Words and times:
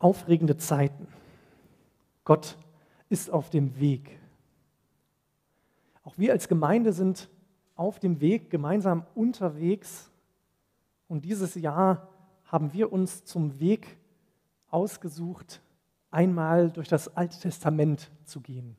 Aufregende 0.00 0.56
Zeiten. 0.56 1.06
Gott 2.24 2.56
ist 3.08 3.30
auf 3.30 3.50
dem 3.50 3.78
Weg. 3.78 4.18
Auch 6.02 6.16
wir 6.16 6.32
als 6.32 6.48
Gemeinde 6.48 6.92
sind 6.92 7.28
auf 7.76 7.98
dem 7.98 8.20
Weg, 8.20 8.50
gemeinsam 8.50 9.06
unterwegs. 9.14 10.10
Und 11.06 11.24
dieses 11.24 11.54
Jahr 11.54 12.08
haben 12.46 12.72
wir 12.72 12.92
uns 12.92 13.24
zum 13.24 13.60
Weg 13.60 13.98
ausgesucht, 14.70 15.60
einmal 16.10 16.70
durch 16.70 16.88
das 16.88 17.16
Alte 17.16 17.38
Testament 17.38 18.10
zu 18.24 18.40
gehen. 18.40 18.76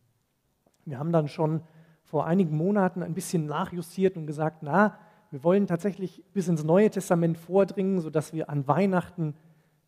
Wir 0.85 0.97
haben 0.97 1.11
dann 1.11 1.27
schon 1.27 1.61
vor 2.03 2.25
einigen 2.25 2.57
Monaten 2.57 3.03
ein 3.03 3.13
bisschen 3.13 3.45
nachjustiert 3.45 4.17
und 4.17 4.25
gesagt, 4.25 4.63
na, 4.63 4.97
wir 5.29 5.43
wollen 5.43 5.67
tatsächlich 5.67 6.23
bis 6.33 6.47
ins 6.47 6.63
Neue 6.63 6.89
Testament 6.89 7.37
vordringen, 7.37 8.01
sodass 8.01 8.33
wir 8.33 8.49
an 8.49 8.67
Weihnachten 8.67 9.35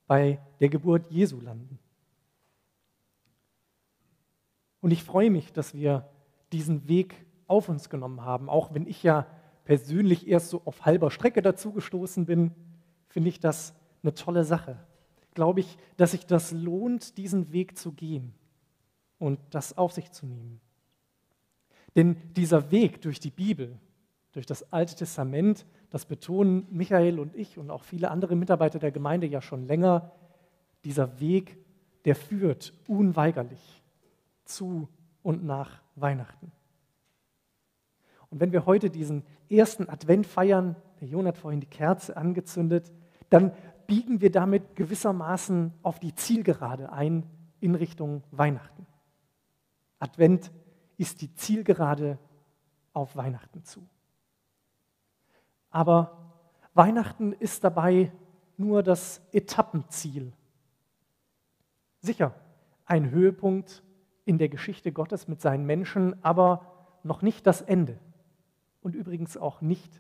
bei 0.08 0.40
der 0.60 0.70
Geburt 0.70 1.08
Jesu 1.10 1.40
landen. 1.40 1.80
Und 4.82 4.92
ich 4.92 5.04
freue 5.04 5.30
mich, 5.30 5.54
dass 5.54 5.74
wir 5.74 6.10
diesen 6.52 6.88
Weg 6.88 7.25
auf 7.48 7.70
uns 7.70 7.89
genommen 7.89 8.21
haben, 8.21 8.50
auch 8.50 8.74
wenn 8.74 8.88
ich 8.88 9.04
ja 9.04 9.25
persönlich 9.64 10.28
erst 10.28 10.50
so 10.50 10.61
auf 10.66 10.86
halber 10.86 11.10
Strecke 11.10 11.42
dazugestoßen 11.42 12.25
bin, 12.25 12.52
finde 13.08 13.30
ich 13.30 13.39
das 13.39 13.74
eine 14.02 14.14
tolle 14.14 14.44
Sache. 14.44 14.78
Glaube 15.34 15.61
ich, 15.61 15.78
dass 15.97 16.11
sich 16.11 16.25
das 16.25 16.52
lohnt, 16.52 17.18
diesen 17.18 17.52
Weg 17.52 17.78
zu 17.78 17.94
gehen 17.94 18.33
und 19.20 19.39
das 19.52 19.78
auf 19.78 19.94
sich 19.94 20.11
zu 20.11 20.25
nehmen. 20.25 20.60
Denn 21.96 22.18
dieser 22.33 22.72
Weg 22.72 23.02
durch 23.02 23.20
die 23.20 23.32
Bibel, 23.32 23.80
durch 24.33 24.46
das 24.46 24.72
Alte 24.74 24.96
Testament, 24.96 25.66
das 25.93 26.06
betonen 26.06 26.65
Michael 26.71 27.20
und 27.20 27.36
ich 27.36 27.60
und 27.60 27.70
auch 27.70 27.83
viele 27.83 28.10
andere 28.10 28.36
Mitarbeiter 28.36 28.79
der 28.79 28.92
Gemeinde 28.92 29.28
ja 29.28 29.43
schon 29.43 29.68
länger, 29.68 30.11
dieser 30.86 31.19
Weg, 31.19 31.56
der 32.06 32.16
führt 32.16 32.73
unweigerlich 32.88 33.83
zu 34.44 34.89
und 35.21 35.45
nach 35.45 35.83
Weihnachten. 35.95 36.52
Und 38.31 38.39
wenn 38.39 38.52
wir 38.52 38.66
heute 38.66 38.89
diesen 38.89 39.21
ersten 39.52 39.88
Advent 39.88 40.25
feiern, 40.25 40.75
der 40.99 41.09
Jon 41.09 41.27
hat 41.27 41.38
vorhin 41.38 41.59
die 41.59 41.67
Kerze 41.67 42.17
angezündet, 42.17 42.91
dann 43.30 43.52
biegen 43.86 44.19
wir 44.19 44.31
damit 44.31 44.75
gewissermaßen 44.75 45.73
auf 45.83 45.99
die 45.99 46.16
Zielgerade 46.16 46.91
ein 46.91 47.23
in 47.59 47.75
Richtung 47.75 48.23
Weihnachten. 48.31 48.88
Advent 49.99 50.52
ist 50.97 51.21
die 51.21 51.36
Zielgerade 51.36 52.17
auf 52.94 53.16
Weihnachten 53.16 53.64
zu. 53.64 53.88
Aber 55.73 56.31
Weihnachten 56.75 57.33
ist 57.33 57.63
dabei 57.63 58.11
nur 58.57 58.83
das 58.83 59.21
Etappenziel. 59.31 60.31
Sicher, 61.99 62.35
ein 62.85 63.09
Höhepunkt 63.09 63.83
in 64.23 64.38
der 64.38 64.49
Geschichte 64.49 64.91
Gottes 64.91 65.27
mit 65.27 65.41
seinen 65.41 65.65
Menschen, 65.65 66.23
aber 66.23 66.99
noch 67.02 67.23
nicht 67.23 67.47
das 67.47 67.61
Ende 67.61 67.99
und 68.81 68.93
übrigens 68.93 69.35
auch 69.35 69.61
nicht 69.61 69.99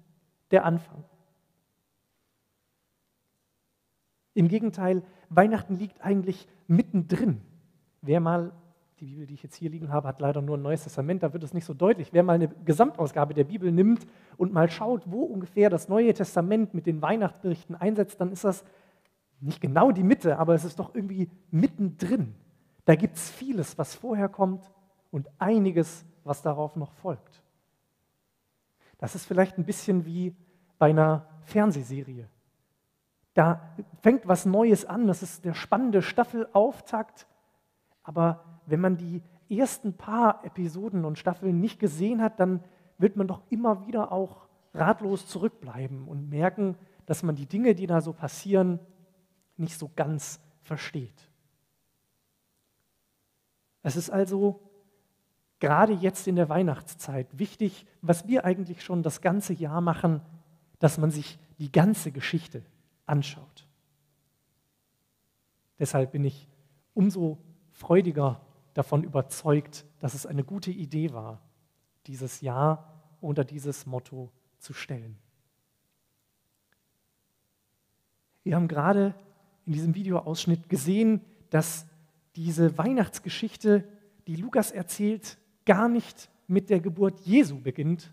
der 0.51 0.63
Anfang. 0.63 1.03
Im 4.35 4.47
Gegenteil, 4.49 5.03
Weihnachten 5.29 5.75
liegt 5.75 6.01
eigentlich 6.01 6.47
mittendrin. 6.67 7.41
Wer 8.01 8.19
mal, 8.19 8.53
die 8.99 9.05
Bibel, 9.05 9.25
die 9.25 9.33
ich 9.33 9.43
jetzt 9.43 9.55
hier 9.55 9.69
liegen 9.69 9.91
habe, 9.91 10.07
hat 10.07 10.21
leider 10.21 10.41
nur 10.41 10.57
ein 10.57 10.61
Neues 10.61 10.83
Testament, 10.83 11.23
da 11.23 11.33
wird 11.33 11.43
es 11.43 11.53
nicht 11.53 11.65
so 11.65 11.73
deutlich. 11.73 12.13
Wer 12.13 12.23
mal 12.23 12.33
eine 12.33 12.47
Gesamtausgabe 12.47 13.33
der 13.33 13.43
Bibel 13.43 13.71
nimmt 13.71 14.05
und 14.37 14.53
mal 14.53 14.69
schaut, 14.69 15.03
wo 15.05 15.23
ungefähr 15.23 15.69
das 15.69 15.89
Neue 15.89 16.13
Testament 16.13 16.73
mit 16.73 16.85
den 16.85 17.01
Weihnachtsberichten 17.01 17.75
einsetzt, 17.75 18.21
dann 18.21 18.31
ist 18.31 18.43
das 18.43 18.63
nicht 19.39 19.61
genau 19.61 19.91
die 19.91 20.03
Mitte, 20.03 20.39
aber 20.39 20.53
es 20.53 20.63
ist 20.63 20.79
doch 20.79 20.95
irgendwie 20.95 21.29
mittendrin. 21.51 22.35
Da 22.85 22.95
gibt 22.95 23.17
es 23.17 23.29
vieles, 23.29 23.77
was 23.77 23.95
vorher 23.95 24.29
kommt 24.29 24.71
und 25.11 25.29
einiges, 25.39 26.05
was 26.23 26.41
darauf 26.41 26.75
noch 26.75 26.91
folgt. 26.93 27.41
Das 28.97 29.15
ist 29.15 29.25
vielleicht 29.25 29.57
ein 29.57 29.65
bisschen 29.65 30.05
wie 30.05 30.35
bei 30.77 30.89
einer 30.89 31.27
Fernsehserie. 31.41 32.29
Da 33.33 33.75
fängt 34.01 34.27
was 34.27 34.45
Neues 34.45 34.85
an, 34.85 35.07
das 35.07 35.23
ist 35.23 35.43
der 35.43 35.53
spannende 35.53 36.01
Staffelauftakt, 36.01 37.27
aber 38.03 38.52
wenn 38.65 38.81
man 38.81 38.97
die 38.97 39.21
ersten 39.49 39.93
paar 39.93 40.43
Episoden 40.45 41.05
und 41.05 41.17
Staffeln 41.17 41.59
nicht 41.59 41.79
gesehen 41.79 42.21
hat, 42.21 42.39
dann 42.39 42.63
wird 42.97 43.15
man 43.15 43.27
doch 43.27 43.41
immer 43.49 43.85
wieder 43.85 44.11
auch 44.11 44.47
ratlos 44.73 45.27
zurückbleiben 45.27 46.07
und 46.07 46.29
merken, 46.29 46.75
dass 47.05 47.23
man 47.23 47.35
die 47.35 47.45
Dinge, 47.45 47.75
die 47.75 47.87
da 47.87 48.01
so 48.01 48.13
passieren, 48.13 48.79
nicht 49.57 49.77
so 49.77 49.91
ganz 49.95 50.39
versteht. 50.61 51.29
Es 53.83 53.95
ist 53.95 54.09
also 54.09 54.61
gerade 55.59 55.93
jetzt 55.93 56.27
in 56.27 56.35
der 56.35 56.49
Weihnachtszeit 56.49 57.27
wichtig, 57.37 57.85
was 58.01 58.27
wir 58.27 58.45
eigentlich 58.45 58.83
schon 58.83 59.03
das 59.03 59.21
ganze 59.21 59.53
Jahr 59.53 59.81
machen, 59.81 60.21
dass 60.79 60.97
man 60.97 61.11
sich 61.11 61.37
die 61.59 61.71
ganze 61.71 62.11
Geschichte 62.11 62.63
anschaut. 63.05 63.67
Deshalb 65.79 66.11
bin 66.11 66.23
ich 66.23 66.47
umso 66.93 67.37
freudiger 67.71 68.41
davon 68.73 69.03
überzeugt, 69.03 69.85
dass 69.99 70.13
es 70.13 70.25
eine 70.25 70.43
gute 70.43 70.71
Idee 70.71 71.13
war, 71.13 71.41
dieses 72.07 72.41
Jahr 72.41 73.01
unter 73.21 73.43
dieses 73.43 73.85
Motto 73.85 74.31
zu 74.59 74.73
stellen. 74.73 75.17
Wir 78.43 78.55
haben 78.55 78.67
gerade 78.67 79.15
in 79.65 79.73
diesem 79.73 79.95
Videoausschnitt 79.95 80.67
gesehen, 80.67 81.21
dass 81.49 81.85
diese 82.35 82.77
Weihnachtsgeschichte, 82.77 83.87
die 84.27 84.35
Lukas 84.35 84.71
erzählt, 84.71 85.37
gar 85.65 85.87
nicht 85.87 86.29
mit 86.47 86.69
der 86.69 86.79
Geburt 86.79 87.21
Jesu 87.21 87.59
beginnt, 87.59 88.11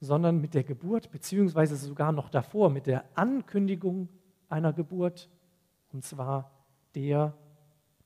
sondern 0.00 0.40
mit 0.40 0.54
der 0.54 0.64
Geburt, 0.64 1.10
beziehungsweise 1.10 1.76
sogar 1.76 2.12
noch 2.12 2.28
davor, 2.28 2.70
mit 2.70 2.86
der 2.86 3.04
Ankündigung 3.14 4.08
einer 4.48 4.72
Geburt, 4.72 5.28
und 5.92 6.04
zwar 6.04 6.50
der 6.94 7.34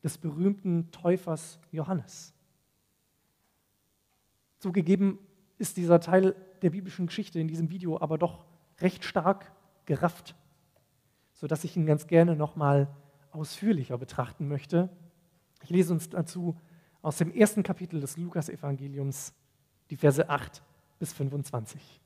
des 0.02 0.18
berühmten 0.18 0.90
Täufers 0.90 1.58
Johannes. 1.70 2.32
Zugegeben 4.58 5.18
ist 5.58 5.76
dieser 5.76 6.00
Teil 6.00 6.34
der 6.62 6.70
biblischen 6.70 7.06
Geschichte 7.06 7.40
in 7.40 7.48
diesem 7.48 7.70
Video 7.70 8.00
aber 8.00 8.18
doch 8.18 8.44
recht 8.78 9.04
stark 9.04 9.52
gerafft, 9.86 10.34
sodass 11.32 11.64
ich 11.64 11.76
ihn 11.76 11.86
ganz 11.86 12.06
gerne 12.06 12.36
nochmal 12.36 12.88
ausführlicher 13.30 13.98
betrachten 13.98 14.48
möchte. 14.48 14.88
Ich 15.62 15.70
lese 15.70 15.92
uns 15.92 16.08
dazu 16.08 16.56
aus 17.02 17.16
dem 17.16 17.32
ersten 17.32 17.62
Kapitel 17.62 18.00
des 18.00 18.16
Lukas-Evangeliums, 18.16 19.32
die 19.90 19.96
Verse 19.96 20.28
8 20.28 20.62
bis 20.98 21.12
25. 21.12 22.00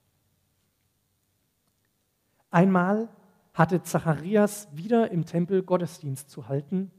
Einmal 2.51 3.09
hatte 3.53 3.83
Zacharias 3.83 4.69
wieder 4.73 5.11
im 5.11 5.25
Tempel 5.25 5.63
Gottesdienst 5.63 6.31
zu 6.31 6.49
halten, 6.49 6.91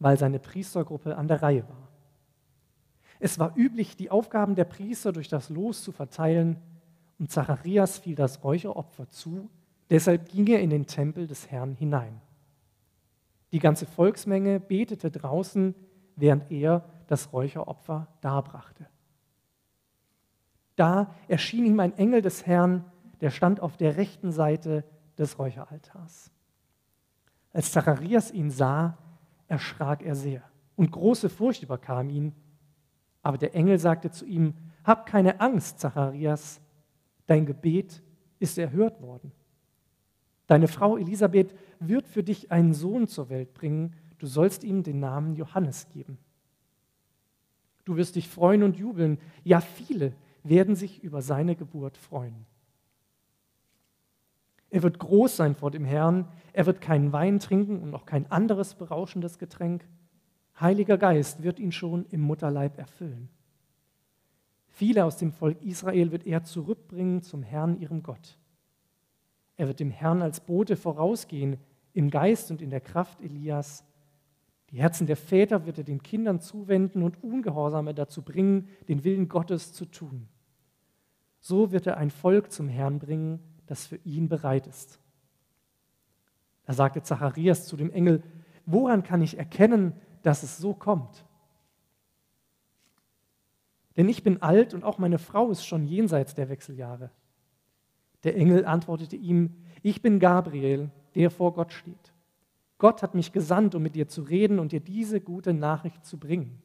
weil 0.00 0.18
seine 0.18 0.40
Priestergruppe 0.40 1.16
an 1.16 1.28
der 1.28 1.42
Reihe 1.42 1.68
war. 1.68 1.88
Es 3.20 3.38
war 3.38 3.56
üblich, 3.56 3.96
die 3.96 4.10
Aufgaben 4.10 4.54
der 4.54 4.64
Priester 4.64 5.12
durch 5.12 5.28
das 5.28 5.50
Los 5.50 5.84
zu 5.84 5.92
verteilen, 5.92 6.56
und 7.18 7.30
Zacharias 7.30 7.98
fiel 7.98 8.14
das 8.14 8.42
Räucheropfer 8.42 9.08
zu, 9.10 9.50
deshalb 9.90 10.30
ging 10.30 10.46
er 10.46 10.60
in 10.60 10.70
den 10.70 10.86
Tempel 10.86 11.26
des 11.26 11.50
Herrn 11.50 11.74
hinein. 11.74 12.20
Die 13.52 13.58
ganze 13.58 13.84
Volksmenge 13.84 14.58
betete 14.58 15.10
draußen, 15.10 15.74
während 16.16 16.50
er 16.50 16.88
das 17.08 17.32
Räucheropfer 17.32 18.08
darbrachte. 18.22 18.86
Da 20.76 21.14
erschien 21.28 21.66
ihm 21.66 21.80
ein 21.80 21.96
Engel 21.98 22.22
des 22.22 22.46
Herrn, 22.46 22.86
der 23.20 23.30
stand 23.30 23.60
auf 23.60 23.76
der 23.76 23.98
rechten 23.98 24.32
Seite 24.32 24.84
des 25.18 25.38
Räucheraltars. 25.38 26.30
Als 27.52 27.70
Zacharias 27.72 28.30
ihn 28.30 28.50
sah, 28.50 28.96
erschrak 29.50 30.02
er 30.02 30.14
sehr 30.14 30.42
und 30.76 30.92
große 30.92 31.28
Furcht 31.28 31.62
überkam 31.62 32.08
ihn. 32.08 32.32
Aber 33.22 33.36
der 33.36 33.54
Engel 33.54 33.78
sagte 33.78 34.10
zu 34.10 34.24
ihm, 34.24 34.54
Hab 34.84 35.04
keine 35.04 35.40
Angst, 35.40 35.78
Zacharias, 35.78 36.60
dein 37.26 37.44
Gebet 37.44 38.02
ist 38.38 38.56
erhört 38.56 39.02
worden. 39.02 39.32
Deine 40.46 40.68
Frau 40.68 40.96
Elisabeth 40.96 41.54
wird 41.78 42.06
für 42.06 42.22
dich 42.22 42.50
einen 42.50 42.72
Sohn 42.72 43.06
zur 43.06 43.28
Welt 43.28 43.52
bringen, 43.52 43.94
du 44.18 44.26
sollst 44.26 44.64
ihm 44.64 44.82
den 44.82 45.00
Namen 45.00 45.34
Johannes 45.34 45.88
geben. 45.90 46.18
Du 47.84 47.96
wirst 47.96 48.16
dich 48.16 48.28
freuen 48.28 48.62
und 48.62 48.76
jubeln. 48.76 49.18
Ja, 49.44 49.60
viele 49.60 50.14
werden 50.42 50.76
sich 50.76 51.02
über 51.02 51.22
seine 51.22 51.56
Geburt 51.56 51.96
freuen. 51.96 52.46
Er 54.70 54.82
wird 54.82 54.98
groß 54.98 55.36
sein 55.36 55.54
vor 55.54 55.70
dem 55.70 55.84
Herrn. 55.84 56.28
Er 56.52 56.66
wird 56.66 56.80
keinen 56.80 57.12
Wein 57.12 57.40
trinken 57.40 57.80
und 57.80 57.94
auch 57.94 58.06
kein 58.06 58.30
anderes 58.30 58.74
berauschendes 58.74 59.38
Getränk. 59.38 59.86
Heiliger 60.58 60.96
Geist 60.96 61.42
wird 61.42 61.58
ihn 61.58 61.72
schon 61.72 62.06
im 62.10 62.20
Mutterleib 62.20 62.78
erfüllen. 62.78 63.28
Viele 64.68 65.04
aus 65.04 65.16
dem 65.16 65.32
Volk 65.32 65.60
Israel 65.62 66.12
wird 66.12 66.26
er 66.26 66.44
zurückbringen 66.44 67.22
zum 67.22 67.42
Herrn, 67.42 67.80
ihrem 67.80 68.02
Gott. 68.02 68.38
Er 69.56 69.68
wird 69.68 69.80
dem 69.80 69.90
Herrn 69.90 70.22
als 70.22 70.40
Bote 70.40 70.76
vorausgehen, 70.76 71.58
im 71.92 72.08
Geist 72.08 72.50
und 72.50 72.62
in 72.62 72.70
der 72.70 72.80
Kraft 72.80 73.20
Elias, 73.20 73.84
Die 74.70 74.78
Herzen 74.78 75.08
der 75.08 75.16
Väter 75.16 75.66
wird 75.66 75.78
er 75.78 75.84
den 75.84 76.00
Kindern 76.00 76.40
zuwenden 76.40 77.02
und 77.02 77.22
Ungehorsame 77.24 77.92
dazu 77.92 78.22
bringen, 78.22 78.68
den 78.88 79.02
Willen 79.02 79.28
Gottes 79.28 79.72
zu 79.72 79.84
tun. 79.84 80.28
So 81.40 81.72
wird 81.72 81.88
er 81.88 81.96
ein 81.96 82.10
Volk 82.10 82.52
zum 82.52 82.68
Herrn 82.68 83.00
bringen, 83.00 83.40
das 83.70 83.86
für 83.86 84.00
ihn 84.04 84.28
bereit 84.28 84.66
ist. 84.66 84.98
Da 86.64 86.72
sagte 86.72 87.02
Zacharias 87.02 87.66
zu 87.66 87.76
dem 87.76 87.92
Engel, 87.92 88.22
woran 88.66 89.04
kann 89.04 89.22
ich 89.22 89.38
erkennen, 89.38 89.92
dass 90.22 90.42
es 90.42 90.58
so 90.58 90.74
kommt? 90.74 91.24
Denn 93.96 94.08
ich 94.08 94.24
bin 94.24 94.42
alt 94.42 94.74
und 94.74 94.82
auch 94.82 94.98
meine 94.98 95.18
Frau 95.18 95.50
ist 95.50 95.64
schon 95.64 95.86
jenseits 95.86 96.34
der 96.34 96.48
Wechseljahre. 96.48 97.10
Der 98.24 98.36
Engel 98.36 98.64
antwortete 98.64 99.14
ihm, 99.14 99.54
ich 99.82 100.02
bin 100.02 100.18
Gabriel, 100.18 100.90
der 101.14 101.30
vor 101.30 101.54
Gott 101.54 101.72
steht. 101.72 102.12
Gott 102.78 103.02
hat 103.02 103.14
mich 103.14 103.30
gesandt, 103.32 103.76
um 103.76 103.82
mit 103.82 103.94
dir 103.94 104.08
zu 104.08 104.22
reden 104.22 104.58
und 104.58 104.72
dir 104.72 104.80
diese 104.80 105.20
gute 105.20 105.54
Nachricht 105.54 106.04
zu 106.04 106.18
bringen. 106.18 106.60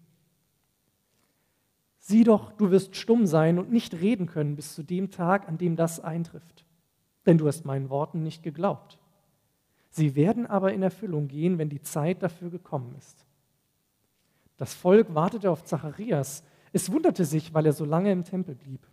Sieh 1.99 2.23
doch, 2.23 2.51
du 2.51 2.71
wirst 2.71 2.95
stumm 2.95 3.27
sein 3.27 3.59
und 3.59 3.71
nicht 3.71 3.93
reden 3.93 4.25
können 4.25 4.55
bis 4.55 4.73
zu 4.73 4.81
dem 4.81 5.11
Tag, 5.11 5.47
an 5.47 5.59
dem 5.59 5.75
das 5.75 5.99
eintrifft. 5.99 6.65
Denn 7.25 7.37
du 7.37 7.47
hast 7.47 7.65
meinen 7.65 7.89
Worten 7.89 8.23
nicht 8.23 8.43
geglaubt. 8.43 8.99
Sie 9.89 10.15
werden 10.15 10.45
aber 10.45 10.73
in 10.73 10.83
Erfüllung 10.83 11.27
gehen, 11.27 11.57
wenn 11.57 11.69
die 11.69 11.81
Zeit 11.81 12.21
dafür 12.21 12.49
gekommen 12.49 12.95
ist. 12.97 13.25
Das 14.57 14.73
Volk 14.73 15.13
wartete 15.15 15.49
auf 15.49 15.63
Zacharias. 15.63 16.43
Es 16.73 16.91
wunderte 16.91 17.25
sich, 17.25 17.53
weil 17.53 17.65
er 17.65 17.73
so 17.73 17.85
lange 17.85 18.11
im 18.11 18.23
Tempel 18.23 18.55
blieb. 18.55 18.85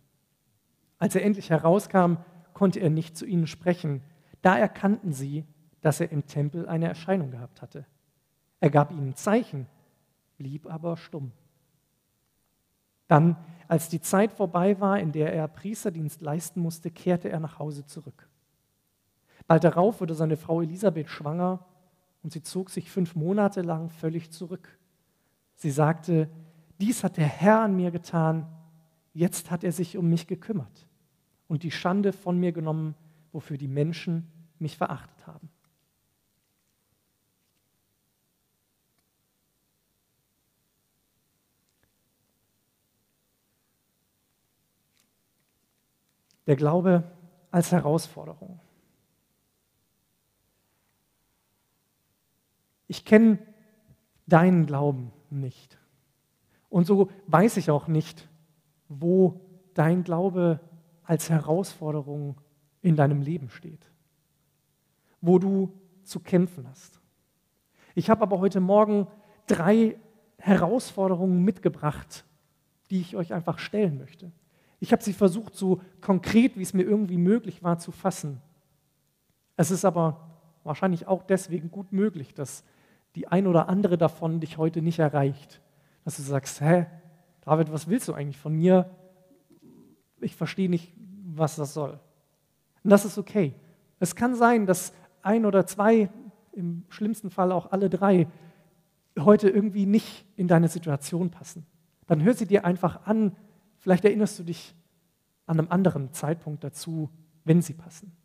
Als 0.99 1.15
er 1.15 1.23
endlich 1.23 1.49
herauskam, 1.49 2.15
konnte 2.53 2.79
er 2.79 2.89
nicht 2.89 3.17
zu 3.17 3.25
ihnen 3.25 3.47
sprechen. 3.47 4.01
Da 4.41 4.57
erkannten 4.57 5.11
sie, 5.11 5.45
dass 5.81 5.99
er 5.99 6.11
im 6.11 6.25
Tempel 6.25 6.67
eine 6.67 6.87
Erscheinung 6.87 7.31
gehabt 7.31 7.61
hatte. 7.61 7.85
Er 8.61 8.69
gab 8.69 8.91
ihnen 8.91 9.15
Zeichen, 9.15 9.67
blieb 10.37 10.71
aber 10.71 10.95
stumm. 10.95 11.31
Dann, 13.13 13.35
als 13.67 13.89
die 13.89 14.01
Zeit 14.01 14.33
vorbei 14.33 14.79
war, 14.79 14.99
in 14.99 15.11
der 15.11 15.31
er 15.33 15.47
Priesterdienst 15.47 16.23
leisten 16.23 16.59
musste, 16.59 16.89
kehrte 16.89 17.29
er 17.29 17.39
nach 17.39 17.59
Hause 17.59 17.85
zurück. 17.85 18.27
Bald 19.45 19.63
darauf 19.63 20.01
wurde 20.01 20.15
seine 20.15 20.35
Frau 20.35 20.63
Elisabeth 20.63 21.11
schwanger 21.11 21.63
und 22.23 22.33
sie 22.33 22.41
zog 22.41 22.71
sich 22.71 22.89
fünf 22.89 23.13
Monate 23.13 23.61
lang 23.61 23.91
völlig 23.91 24.31
zurück. 24.31 24.79
Sie 25.53 25.69
sagte, 25.69 26.27
dies 26.81 27.03
hat 27.03 27.17
der 27.17 27.27
Herr 27.27 27.59
an 27.59 27.75
mir 27.75 27.91
getan, 27.91 28.47
jetzt 29.13 29.51
hat 29.51 29.63
er 29.63 29.73
sich 29.73 29.95
um 29.95 30.09
mich 30.09 30.25
gekümmert 30.25 30.87
und 31.47 31.61
die 31.61 31.69
Schande 31.69 32.13
von 32.13 32.39
mir 32.39 32.51
genommen, 32.51 32.95
wofür 33.31 33.59
die 33.59 33.67
Menschen 33.67 34.27
mich 34.57 34.75
verachtet 34.75 35.27
haben. 35.27 35.51
Der 46.47 46.55
Glaube 46.55 47.03
als 47.51 47.71
Herausforderung. 47.71 48.59
Ich 52.87 53.05
kenne 53.05 53.39
deinen 54.27 54.65
Glauben 54.65 55.11
nicht. 55.29 55.77
Und 56.69 56.85
so 56.85 57.09
weiß 57.27 57.57
ich 57.57 57.71
auch 57.71 57.87
nicht, 57.87 58.27
wo 58.89 59.41
dein 59.73 60.03
Glaube 60.03 60.59
als 61.03 61.29
Herausforderung 61.29 62.39
in 62.81 62.95
deinem 62.95 63.21
Leben 63.21 63.49
steht, 63.49 63.91
wo 65.21 65.39
du 65.39 65.71
zu 66.03 66.19
kämpfen 66.19 66.67
hast. 66.67 66.99
Ich 67.95 68.09
habe 68.09 68.21
aber 68.23 68.39
heute 68.39 68.59
Morgen 68.59 69.07
drei 69.47 69.99
Herausforderungen 70.37 71.43
mitgebracht, 71.43 72.25
die 72.89 73.01
ich 73.01 73.15
euch 73.15 73.33
einfach 73.33 73.59
stellen 73.59 73.97
möchte. 73.97 74.31
Ich 74.83 74.91
habe 74.91 75.01
sie 75.01 75.13
versucht, 75.13 75.55
so 75.55 75.79
konkret, 76.01 76.57
wie 76.57 76.61
es 76.61 76.73
mir 76.73 76.83
irgendwie 76.83 77.15
möglich 77.15 77.63
war, 77.63 77.79
zu 77.79 77.93
fassen. 77.93 78.41
Es 79.55 79.71
ist 79.71 79.85
aber 79.85 80.19
wahrscheinlich 80.65 81.07
auch 81.07 81.23
deswegen 81.23 81.71
gut 81.71 81.93
möglich, 81.93 82.33
dass 82.33 82.65
die 83.15 83.29
ein 83.29 83.47
oder 83.47 83.69
andere 83.69 83.97
davon 83.97 84.41
dich 84.41 84.57
heute 84.57 84.81
nicht 84.81 84.99
erreicht. 84.99 85.61
Dass 86.03 86.17
du 86.17 86.21
sagst, 86.21 86.59
hä, 86.59 86.87
David, 87.45 87.71
was 87.71 87.87
willst 87.87 88.09
du 88.09 88.13
eigentlich 88.13 88.37
von 88.37 88.51
mir? 88.51 88.89
Ich 90.19 90.35
verstehe 90.35 90.67
nicht, 90.67 90.91
was 91.33 91.55
das 91.55 91.73
soll. 91.73 91.97
Und 92.83 92.89
das 92.89 93.05
ist 93.05 93.17
okay. 93.17 93.55
Es 94.01 94.17
kann 94.17 94.35
sein, 94.35 94.65
dass 94.65 94.91
ein 95.21 95.45
oder 95.45 95.65
zwei, 95.65 96.09
im 96.51 96.83
schlimmsten 96.89 97.29
Fall 97.29 97.53
auch 97.53 97.71
alle 97.71 97.89
drei, 97.89 98.27
heute 99.17 99.49
irgendwie 99.49 99.85
nicht 99.85 100.25
in 100.35 100.49
deine 100.49 100.67
Situation 100.67 101.29
passen. 101.29 101.65
Dann 102.05 102.21
hör 102.21 102.33
sie 102.33 102.47
dir 102.47 102.65
einfach 102.65 103.05
an 103.05 103.33
Vielleicht 103.83 104.05
erinnerst 104.05 104.39
du 104.39 104.43
dich 104.43 104.73
an 105.45 105.59
einem 105.59 105.69
anderen 105.69 106.13
Zeitpunkt 106.13 106.63
dazu, 106.63 107.09
wenn 107.43 107.61
sie 107.61 107.73
passen. 107.73 108.15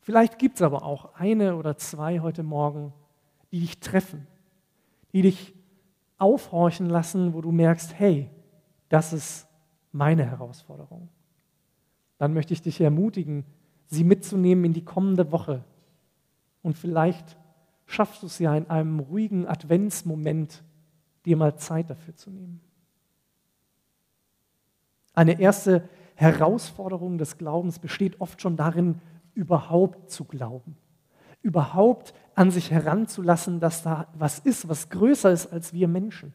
Vielleicht 0.00 0.38
gibt 0.38 0.56
es 0.56 0.62
aber 0.62 0.84
auch 0.84 1.12
eine 1.16 1.56
oder 1.56 1.76
zwei 1.76 2.20
heute 2.20 2.42
Morgen, 2.42 2.94
die 3.52 3.60
dich 3.60 3.78
treffen, 3.80 4.26
die 5.12 5.20
dich 5.20 5.52
aufhorchen 6.16 6.86
lassen, 6.86 7.34
wo 7.34 7.42
du 7.42 7.52
merkst, 7.52 7.92
hey, 7.98 8.30
das 8.88 9.12
ist 9.12 9.46
meine 9.92 10.24
Herausforderung. 10.24 11.10
Dann 12.16 12.32
möchte 12.32 12.54
ich 12.54 12.62
dich 12.62 12.80
ermutigen, 12.80 13.44
sie 13.88 14.02
mitzunehmen 14.02 14.64
in 14.64 14.72
die 14.72 14.86
kommende 14.86 15.30
Woche. 15.30 15.62
Und 16.62 16.78
vielleicht 16.78 17.36
schaffst 17.84 18.22
du 18.22 18.28
es 18.28 18.38
ja 18.38 18.56
in 18.56 18.70
einem 18.70 18.98
ruhigen 18.98 19.46
Adventsmoment, 19.46 20.64
dir 21.26 21.36
mal 21.36 21.54
Zeit 21.58 21.90
dafür 21.90 22.16
zu 22.16 22.30
nehmen. 22.30 22.62
Eine 25.14 25.40
erste 25.40 25.88
Herausforderung 26.16 27.18
des 27.18 27.38
Glaubens 27.38 27.78
besteht 27.78 28.20
oft 28.20 28.40
schon 28.40 28.56
darin, 28.56 29.00
überhaupt 29.34 30.10
zu 30.10 30.24
glauben. 30.24 30.76
Überhaupt 31.42 32.14
an 32.34 32.50
sich 32.50 32.70
heranzulassen, 32.70 33.60
dass 33.60 33.82
da 33.82 34.08
was 34.14 34.38
ist, 34.38 34.68
was 34.68 34.88
größer 34.88 35.30
ist 35.30 35.52
als 35.52 35.72
wir 35.72 35.88
Menschen. 35.88 36.32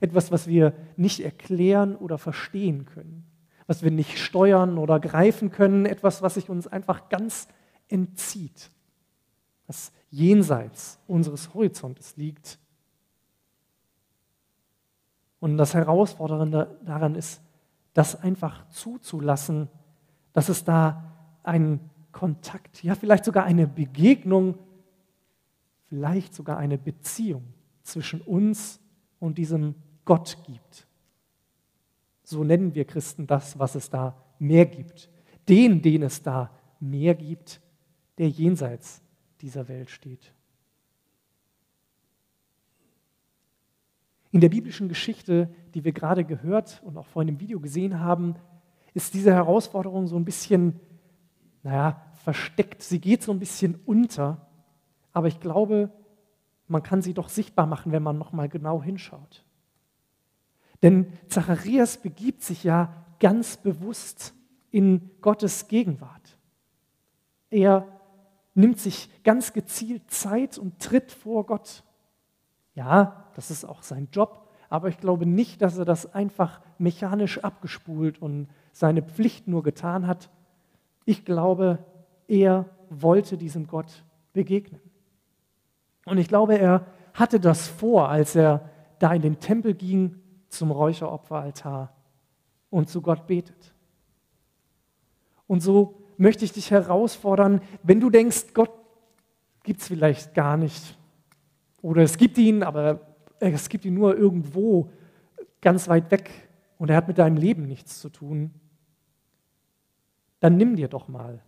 Etwas, 0.00 0.30
was 0.30 0.46
wir 0.46 0.72
nicht 0.96 1.20
erklären 1.20 1.96
oder 1.96 2.16
verstehen 2.16 2.86
können. 2.86 3.26
Was 3.66 3.82
wir 3.82 3.90
nicht 3.90 4.18
steuern 4.18 4.78
oder 4.78 5.00
greifen 5.00 5.50
können. 5.50 5.84
Etwas, 5.84 6.22
was 6.22 6.34
sich 6.34 6.48
uns 6.48 6.66
einfach 6.66 7.08
ganz 7.08 7.48
entzieht. 7.88 8.70
Was 9.66 9.92
jenseits 10.10 10.98
unseres 11.06 11.54
Horizontes 11.54 12.16
liegt. 12.16 12.58
Und 15.40 15.56
das 15.56 15.74
Herausfordernde 15.74 16.78
daran 16.84 17.14
ist, 17.14 17.40
das 17.94 18.20
einfach 18.20 18.68
zuzulassen, 18.68 19.68
dass 20.32 20.48
es 20.48 20.64
da 20.64 21.12
einen 21.42 21.90
Kontakt, 22.12 22.82
ja 22.82 22.94
vielleicht 22.94 23.24
sogar 23.24 23.44
eine 23.44 23.66
Begegnung, 23.66 24.58
vielleicht 25.88 26.34
sogar 26.34 26.58
eine 26.58 26.78
Beziehung 26.78 27.44
zwischen 27.82 28.20
uns 28.20 28.80
und 29.18 29.38
diesem 29.38 29.74
Gott 30.04 30.38
gibt. 30.46 30.86
So 32.24 32.44
nennen 32.44 32.74
wir 32.74 32.84
Christen 32.84 33.26
das, 33.26 33.58
was 33.58 33.74
es 33.74 33.90
da 33.90 34.16
mehr 34.38 34.66
gibt. 34.66 35.08
Den, 35.48 35.82
den 35.82 36.02
es 36.02 36.22
da 36.22 36.50
mehr 36.78 37.14
gibt, 37.14 37.60
der 38.18 38.28
jenseits 38.28 39.02
dieser 39.40 39.68
Welt 39.68 39.90
steht. 39.90 40.32
In 44.32 44.40
der 44.40 44.48
biblischen 44.48 44.88
Geschichte, 44.88 45.52
die 45.74 45.84
wir 45.84 45.92
gerade 45.92 46.24
gehört 46.24 46.82
und 46.84 46.96
auch 46.96 47.06
vorhin 47.06 47.28
im 47.28 47.40
Video 47.40 47.60
gesehen 47.60 48.00
haben, 48.00 48.36
ist 48.94 49.14
diese 49.14 49.32
Herausforderung 49.32 50.06
so 50.06 50.16
ein 50.16 50.24
bisschen, 50.24 50.78
naja, 51.62 52.00
versteckt. 52.24 52.82
Sie 52.82 53.00
geht 53.00 53.22
so 53.22 53.32
ein 53.32 53.38
bisschen 53.38 53.80
unter, 53.86 54.46
aber 55.12 55.28
ich 55.28 55.40
glaube, 55.40 55.90
man 56.68 56.82
kann 56.82 57.02
sie 57.02 57.14
doch 57.14 57.28
sichtbar 57.28 57.66
machen, 57.66 57.92
wenn 57.92 58.02
man 58.02 58.18
nochmal 58.18 58.48
genau 58.48 58.82
hinschaut. 58.82 59.44
Denn 60.82 61.12
Zacharias 61.28 61.98
begibt 61.98 62.42
sich 62.42 62.64
ja 62.64 63.04
ganz 63.18 63.56
bewusst 63.56 64.34
in 64.70 65.10
Gottes 65.20 65.68
Gegenwart. 65.68 66.38
Er 67.50 67.86
nimmt 68.54 68.78
sich 68.78 69.10
ganz 69.24 69.52
gezielt 69.52 70.10
Zeit 70.10 70.58
und 70.58 70.78
tritt 70.78 71.10
vor 71.12 71.46
Gott. 71.46 71.82
Ja, 72.74 73.29
das 73.40 73.50
ist 73.50 73.64
auch 73.64 73.82
sein 73.82 74.08
Job, 74.12 74.46
aber 74.68 74.88
ich 74.88 74.98
glaube 74.98 75.24
nicht, 75.24 75.62
dass 75.62 75.78
er 75.78 75.86
das 75.86 76.12
einfach 76.12 76.60
mechanisch 76.76 77.38
abgespult 77.42 78.20
und 78.20 78.48
seine 78.70 79.00
Pflicht 79.00 79.48
nur 79.48 79.62
getan 79.62 80.06
hat. 80.06 80.28
Ich 81.06 81.24
glaube, 81.24 81.78
er 82.28 82.66
wollte 82.90 83.38
diesem 83.38 83.66
Gott 83.66 84.04
begegnen. 84.34 84.82
Und 86.04 86.18
ich 86.18 86.28
glaube, 86.28 86.58
er 86.58 86.84
hatte 87.14 87.40
das 87.40 87.66
vor, 87.66 88.10
als 88.10 88.36
er 88.36 88.68
da 88.98 89.14
in 89.14 89.22
den 89.22 89.40
Tempel 89.40 89.72
ging 89.72 90.16
zum 90.50 90.70
Räucheropferaltar 90.70 91.94
und 92.68 92.90
zu 92.90 93.00
Gott 93.00 93.26
betet. 93.26 93.72
Und 95.46 95.60
so 95.60 96.02
möchte 96.18 96.44
ich 96.44 96.52
dich 96.52 96.70
herausfordern, 96.70 97.62
wenn 97.82 98.00
du 98.00 98.10
denkst, 98.10 98.52
Gott 98.52 98.70
gibt 99.62 99.80
es 99.80 99.88
vielleicht 99.88 100.34
gar 100.34 100.58
nicht, 100.58 100.98
Oder 101.80 102.02
es 102.02 102.18
gibt 102.18 102.36
ihn, 102.36 102.62
aber 102.62 103.09
es 103.40 103.68
gibt 103.68 103.84
ihn 103.84 103.94
nur 103.94 104.16
irgendwo 104.16 104.90
ganz 105.60 105.88
weit 105.88 106.10
weg 106.10 106.48
und 106.78 106.90
er 106.90 106.96
hat 106.96 107.08
mit 107.08 107.18
deinem 107.18 107.36
Leben 107.36 107.66
nichts 107.66 108.00
zu 108.00 108.10
tun, 108.10 108.52
dann 110.40 110.56
nimm 110.56 110.76
dir 110.76 110.88
doch 110.88 111.08
mal 111.08 111.42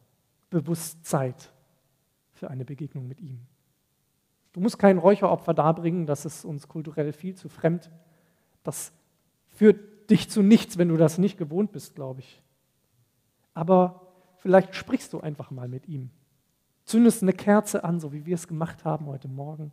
bewusst 0.50 1.04
Zeit 1.04 1.52
für 2.32 2.50
eine 2.50 2.64
Begegnung 2.64 3.08
mit 3.08 3.20
ihm. 3.20 3.40
Du 4.52 4.60
musst 4.60 4.78
kein 4.78 4.98
Räucheropfer 4.98 5.54
darbringen, 5.54 6.06
das 6.06 6.26
ist 6.26 6.44
uns 6.44 6.68
kulturell 6.68 7.12
viel 7.12 7.34
zu 7.34 7.48
fremd. 7.48 7.90
Das 8.62 8.92
führt 9.48 10.10
dich 10.10 10.28
zu 10.28 10.42
nichts, 10.42 10.76
wenn 10.76 10.88
du 10.88 10.96
das 10.96 11.16
nicht 11.16 11.38
gewohnt 11.38 11.72
bist, 11.72 11.94
glaube 11.94 12.20
ich. 12.20 12.42
Aber 13.54 14.12
vielleicht 14.36 14.74
sprichst 14.74 15.12
du 15.12 15.20
einfach 15.20 15.50
mal 15.50 15.68
mit 15.68 15.88
ihm. 15.88 16.10
Zündest 16.84 17.22
eine 17.22 17.32
Kerze 17.32 17.84
an, 17.84 18.00
so 18.00 18.12
wie 18.12 18.26
wir 18.26 18.34
es 18.34 18.46
gemacht 18.46 18.84
haben 18.84 19.06
heute 19.06 19.28
Morgen. 19.28 19.72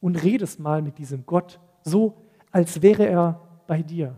Und 0.00 0.22
redest 0.22 0.60
mal 0.60 0.82
mit 0.82 0.98
diesem 0.98 1.26
Gott, 1.26 1.60
so 1.82 2.22
als 2.50 2.82
wäre 2.82 3.06
er 3.06 3.62
bei 3.66 3.82
dir. 3.82 4.16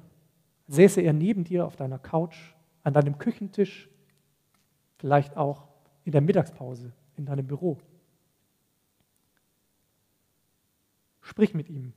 Säße 0.68 1.00
er 1.00 1.12
neben 1.12 1.44
dir 1.44 1.66
auf 1.66 1.76
deiner 1.76 1.98
Couch, 1.98 2.54
an 2.82 2.92
deinem 2.92 3.18
Küchentisch, 3.18 3.88
vielleicht 4.98 5.36
auch 5.36 5.68
in 6.04 6.12
der 6.12 6.20
Mittagspause 6.20 6.92
in 7.16 7.26
deinem 7.26 7.46
Büro. 7.46 7.78
Sprich 11.20 11.54
mit 11.54 11.68
ihm. 11.68 11.92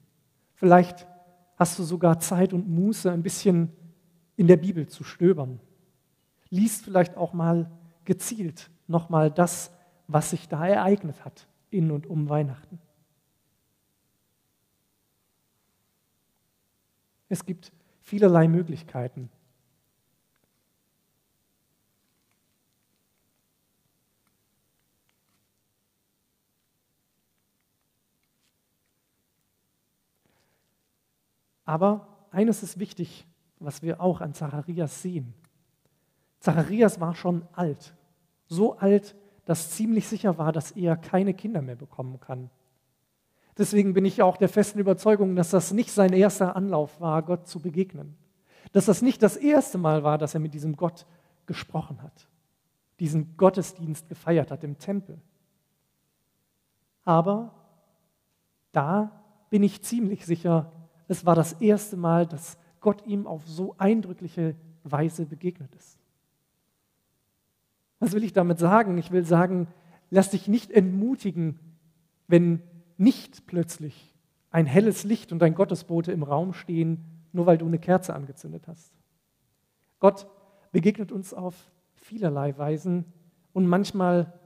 Vielleicht 0.54 1.08
hast 1.56 1.80
du 1.80 1.84
sogar 1.84 2.20
Zeit 2.20 2.54
und 2.54 2.70
Muße, 2.70 3.12
ein 3.12 3.24
bisschen 3.24 3.72
in 4.36 4.48
der 4.48 4.58
Bibel 4.58 4.88
zu 4.88 5.04
stöbern. 5.04 5.60
Lies 6.50 6.82
vielleicht 6.82 7.18
auch 7.18 7.34
mal 7.34 7.72
gezielt 8.06 8.70
nochmal 8.88 9.32
das, 9.32 9.72
was 10.08 10.32
sich 10.32 10.50
da 10.50 10.68
ereignet 10.68 11.24
hat 11.24 11.48
in 11.70 11.90
und 11.90 12.06
um 12.06 12.30
Weihnachten. 12.30 12.80
Es 17.34 17.48
gibt 17.48 17.72
vielerlei 18.04 18.48
Möglichkeiten. 18.48 19.28
Aber 31.66 32.08
eines 32.30 32.62
ist 32.62 32.78
wichtig, 32.78 33.26
was 33.58 33.82
wir 33.82 34.00
auch 34.00 34.22
an 34.22 34.36
Zacharias 34.36 35.02
sehen. 35.02 35.34
Zacharias 36.40 37.00
war 37.00 37.16
schon 37.16 37.48
alt, 37.54 37.96
so 38.46 38.78
alt, 38.78 39.16
dass 39.46 39.72
ziemlich 39.72 40.08
sicher 40.08 40.38
war, 40.38 40.52
dass 40.52 40.70
er 40.70 40.98
keine 40.98 41.34
Kinder 41.34 41.64
mehr 41.64 41.78
bekommen 41.78 42.20
kann. 42.20 42.52
Deswegen 43.58 43.94
bin 43.94 44.06
ich 44.06 44.22
auch 44.22 44.38
der 44.38 44.50
festen 44.50 44.80
Überzeugung, 44.80 45.36
dass 45.36 45.52
das 45.52 45.72
nicht 45.72 45.92
sein 45.92 46.14
erster 46.14 46.56
Anlauf 46.56 47.00
war, 47.00 47.22
Gott 47.22 47.48
zu 47.48 47.60
begegnen. 47.60 48.16
Dass 48.72 48.86
das 48.86 49.02
nicht 49.02 49.22
das 49.22 49.38
erste 49.38 49.78
Mal 49.78 50.04
war, 50.04 50.18
dass 50.18 50.34
er 50.34 50.40
mit 50.40 50.54
diesem 50.54 50.76
Gott 50.76 51.06
gesprochen 51.46 52.02
hat, 52.02 52.28
diesen 53.00 53.38
Gottesdienst 53.38 54.10
gefeiert 54.10 54.50
hat 54.50 54.64
im 54.64 54.80
Tempel. 54.80 55.22
Aber 57.06 57.54
da 58.72 59.12
bin 59.50 59.62
ich 59.62 59.84
ziemlich 59.84 60.26
sicher, 60.26 60.72
es 61.08 61.26
war 61.26 61.36
das 61.36 61.54
erste 61.54 61.98
Mal, 61.98 62.26
dass 62.26 62.58
Gott 62.80 63.06
ihm 63.06 63.28
auf 63.28 63.48
so 63.48 63.76
eindrückliche 63.78 64.56
Weise 64.84 65.26
begegnet 65.26 65.76
ist. 65.76 66.00
Was 68.00 68.14
will 68.14 68.24
ich 68.24 68.34
damit 68.34 68.58
sagen? 68.58 68.98
Ich 68.98 69.12
will 69.12 69.24
sagen, 69.24 69.68
lass 70.10 70.32
dich 70.32 70.48
nicht 70.48 70.72
entmutigen, 70.72 71.60
wenn 72.28 72.62
nicht 72.98 73.46
plötzlich 73.48 74.14
ein 74.52 74.66
helles 74.66 75.04
Licht 75.04 75.32
und 75.32 75.42
ein 75.42 75.56
Gottesbote 75.56 76.12
im 76.12 76.24
Raum 76.24 76.54
stehen, 76.54 77.04
nur 77.32 77.46
weil 77.46 77.58
du 77.58 77.66
eine 77.66 77.80
Kerze 77.80 78.14
angezündet 78.14 78.68
hast. 78.68 78.94
Gott 80.00 80.28
begegnet 80.72 81.12
uns 81.12 81.34
auf 81.34 81.56
vielerlei 81.96 82.58
Weisen 82.58 83.06
und 83.54 83.68
manchmal 83.68 84.40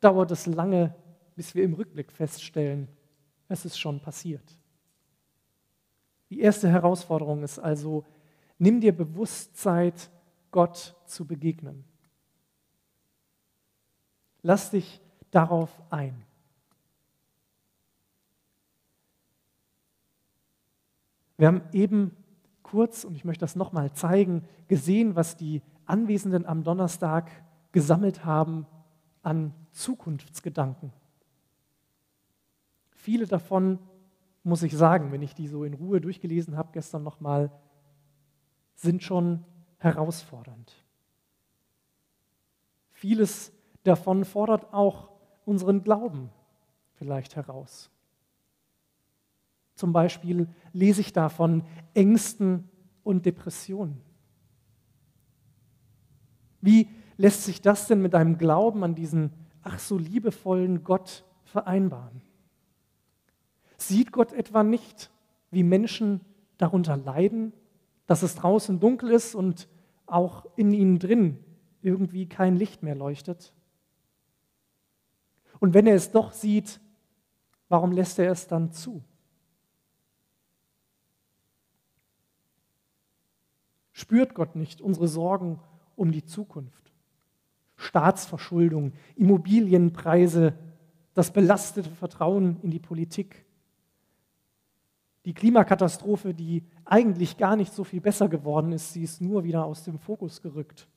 dauert 0.00 0.30
es 0.30 0.46
lange, 0.46 0.94
bis 1.36 1.54
wir 1.54 1.64
im 1.64 1.74
Rückblick 1.74 2.12
feststellen, 2.12 2.88
es 3.48 3.64
ist 3.64 3.78
schon 3.78 4.00
passiert. 4.00 4.58
Die 6.30 6.40
erste 6.40 6.68
Herausforderung 6.68 7.42
ist 7.42 7.58
also, 7.58 8.04
nimm 8.58 8.80
dir 8.80 8.96
bewusst 8.96 9.56
Zeit, 9.56 10.10
Gott 10.50 10.94
zu 11.06 11.26
begegnen. 11.26 11.84
Lass 14.42 14.70
dich 14.70 15.00
darauf 15.30 15.70
ein. 15.90 16.24
Wir 21.36 21.48
haben 21.48 21.62
eben 21.72 22.16
kurz, 22.62 23.04
und 23.04 23.14
ich 23.14 23.24
möchte 23.24 23.40
das 23.40 23.56
nochmal 23.56 23.92
zeigen, 23.92 24.44
gesehen, 24.68 25.16
was 25.16 25.36
die 25.36 25.62
Anwesenden 25.86 26.46
am 26.46 26.62
Donnerstag 26.62 27.30
gesammelt 27.72 28.24
haben 28.24 28.66
an 29.22 29.52
Zukunftsgedanken. 29.72 30.92
Viele 32.90 33.26
davon, 33.26 33.78
muss 34.44 34.62
ich 34.62 34.76
sagen, 34.76 35.12
wenn 35.12 35.22
ich 35.22 35.34
die 35.34 35.48
so 35.48 35.64
in 35.64 35.74
Ruhe 35.74 36.00
durchgelesen 36.00 36.56
habe 36.56 36.70
gestern 36.72 37.02
nochmal, 37.02 37.50
sind 38.74 39.02
schon 39.02 39.44
herausfordernd. 39.78 40.72
Vieles 42.92 43.52
davon 43.82 44.24
fordert 44.24 44.72
auch 44.72 45.10
unseren 45.44 45.82
Glauben 45.82 46.30
vielleicht 46.94 47.36
heraus. 47.36 47.90
Zum 49.74 49.92
Beispiel 49.92 50.48
lese 50.72 51.00
ich 51.00 51.12
da 51.12 51.28
von 51.28 51.64
Ängsten 51.94 52.68
und 53.02 53.26
Depressionen. 53.26 54.00
Wie 56.60 56.88
lässt 57.16 57.44
sich 57.44 57.60
das 57.60 57.86
denn 57.86 58.00
mit 58.00 58.14
einem 58.14 58.38
Glauben 58.38 58.84
an 58.84 58.94
diesen 58.94 59.30
ach 59.62 59.78
so 59.78 59.98
liebevollen 59.98 60.84
Gott 60.84 61.24
vereinbaren? 61.44 62.22
Sieht 63.76 64.12
Gott 64.12 64.32
etwa 64.32 64.62
nicht, 64.62 65.10
wie 65.50 65.62
Menschen 65.62 66.20
darunter 66.56 66.96
leiden, 66.96 67.52
dass 68.06 68.22
es 68.22 68.34
draußen 68.34 68.80
dunkel 68.80 69.10
ist 69.10 69.34
und 69.34 69.68
auch 70.06 70.46
in 70.56 70.72
ihnen 70.72 70.98
drin 70.98 71.38
irgendwie 71.82 72.28
kein 72.28 72.56
Licht 72.56 72.82
mehr 72.82 72.94
leuchtet? 72.94 73.52
Und 75.60 75.74
wenn 75.74 75.86
er 75.86 75.94
es 75.94 76.10
doch 76.10 76.32
sieht, 76.32 76.80
warum 77.68 77.92
lässt 77.92 78.18
er 78.18 78.30
es 78.30 78.46
dann 78.46 78.72
zu? 78.72 79.02
Spürt 83.96 84.34
Gott 84.34 84.56
nicht 84.56 84.80
unsere 84.80 85.06
Sorgen 85.06 85.60
um 85.94 86.10
die 86.10 86.24
Zukunft? 86.24 86.92
Staatsverschuldung, 87.76 88.92
Immobilienpreise, 89.14 90.58
das 91.14 91.32
belastete 91.32 91.88
Vertrauen 91.88 92.58
in 92.62 92.72
die 92.72 92.80
Politik, 92.80 93.46
die 95.24 95.32
Klimakatastrophe, 95.32 96.34
die 96.34 96.64
eigentlich 96.84 97.36
gar 97.36 97.54
nicht 97.54 97.72
so 97.72 97.84
viel 97.84 98.00
besser 98.00 98.28
geworden 98.28 98.72
ist, 98.72 98.92
sie 98.92 99.04
ist 99.04 99.20
nur 99.20 99.44
wieder 99.44 99.64
aus 99.64 99.84
dem 99.84 100.00
Fokus 100.00 100.42
gerückt. 100.42 100.88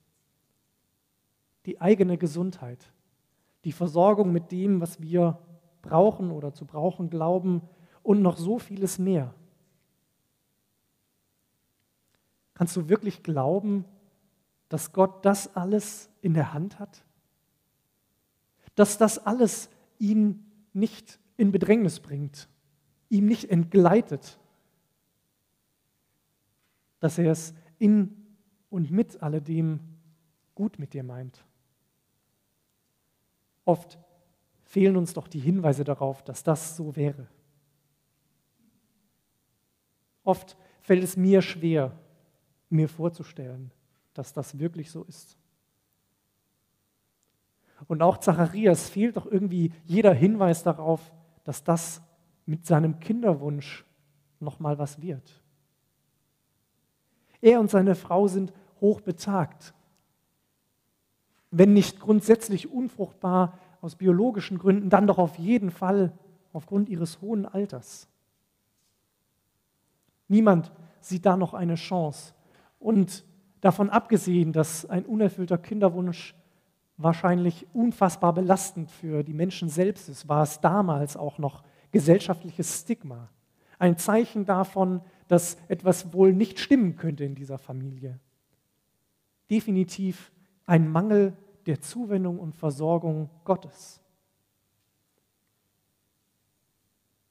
Die 1.67 1.79
eigene 1.79 2.17
Gesundheit, 2.17 2.91
die 3.63 3.71
Versorgung 3.73 4.31
mit 4.31 4.51
dem, 4.51 4.81
was 4.81 4.99
wir 4.99 5.37
brauchen 5.83 6.31
oder 6.31 6.51
zu 6.51 6.65
brauchen 6.65 7.11
glauben 7.11 7.61
und 8.01 8.23
noch 8.23 8.37
so 8.37 8.57
vieles 8.57 8.97
mehr. 8.97 9.35
Kannst 12.57 12.75
du 12.75 12.89
wirklich 12.89 13.21
glauben, 13.21 13.85
dass 14.67 14.91
Gott 14.91 15.23
das 15.23 15.55
alles 15.55 16.09
in 16.21 16.33
der 16.33 16.53
Hand 16.53 16.79
hat? 16.79 17.05
Dass 18.73 18.97
das 18.97 19.19
alles 19.19 19.69
ihn 19.99 20.43
nicht 20.73 21.19
in 21.35 21.51
Bedrängnis 21.51 21.99
bringt, 21.99 22.49
ihm 23.09 23.27
nicht 23.27 23.51
entgleitet? 23.51 24.39
Dass 26.99 27.19
er 27.19 27.31
es 27.31 27.53
in 27.77 28.25
und 28.71 28.89
mit 28.89 29.21
alledem 29.21 29.79
gut 30.55 30.79
mit 30.79 30.95
dir 30.95 31.03
meint? 31.03 31.45
Oft 33.65 33.99
fehlen 34.63 34.97
uns 34.97 35.13
doch 35.13 35.27
die 35.27 35.39
Hinweise 35.39 35.83
darauf, 35.83 36.23
dass 36.23 36.41
das 36.41 36.75
so 36.75 36.95
wäre. 36.95 37.27
Oft 40.23 40.57
fällt 40.81 41.03
es 41.03 41.15
mir 41.15 41.43
schwer, 41.43 41.95
mir 42.69 42.89
vorzustellen, 42.89 43.71
dass 44.13 44.33
das 44.33 44.59
wirklich 44.59 44.91
so 44.91 45.03
ist. 45.03 45.37
Und 47.87 48.01
auch 48.01 48.17
Zacharias 48.17 48.89
fehlt 48.89 49.17
doch 49.17 49.25
irgendwie 49.25 49.71
jeder 49.85 50.13
Hinweis 50.13 50.63
darauf, 50.63 51.11
dass 51.43 51.63
das 51.63 52.01
mit 52.45 52.65
seinem 52.65 52.99
Kinderwunsch 52.99 53.85
nochmal 54.39 54.79
was 54.79 55.01
wird. 55.01 55.43
Er 57.41 57.59
und 57.59 57.69
seine 57.69 57.95
Frau 57.95 58.27
sind 58.27 58.51
hochbetagt. 58.81 59.73
Wenn 61.51 61.73
nicht 61.73 61.99
grundsätzlich 61.99 62.71
unfruchtbar 62.71 63.57
aus 63.81 63.95
biologischen 63.95 64.57
Gründen, 64.57 64.89
dann 64.89 65.07
doch 65.07 65.17
auf 65.17 65.37
jeden 65.37 65.71
Fall 65.71 66.11
aufgrund 66.51 66.89
ihres 66.89 67.21
hohen 67.21 67.45
Alters. 67.45 68.07
Niemand 70.27 70.71
sieht 70.99 71.25
da 71.25 71.37
noch 71.37 71.53
eine 71.53 71.75
Chance. 71.75 72.33
Und 72.79 73.25
davon 73.61 73.89
abgesehen, 73.89 74.53
dass 74.53 74.85
ein 74.85 75.05
unerfüllter 75.05 75.57
Kinderwunsch 75.57 76.35
wahrscheinlich 76.97 77.67
unfassbar 77.73 78.33
belastend 78.33 78.89
für 78.89 79.23
die 79.23 79.33
Menschen 79.33 79.69
selbst 79.69 80.09
ist, 80.09 80.27
war 80.27 80.43
es 80.43 80.59
damals 80.61 81.15
auch 81.15 81.37
noch 81.37 81.63
gesellschaftliches 81.91 82.81
Stigma. 82.81 83.29
Ein 83.79 83.97
Zeichen 83.97 84.45
davon, 84.45 85.01
dass 85.27 85.57
etwas 85.67 86.13
wohl 86.13 86.33
nicht 86.33 86.59
stimmen 86.59 86.95
könnte 86.95 87.23
in 87.23 87.35
dieser 87.35 87.57
Familie. 87.57 88.19
Definitiv 89.49 90.31
ein 90.65 90.89
Mangel 90.89 91.37
der 91.67 91.81
Zuwendung 91.81 92.39
und 92.39 92.55
Versorgung 92.55 93.29
Gottes. 93.43 94.01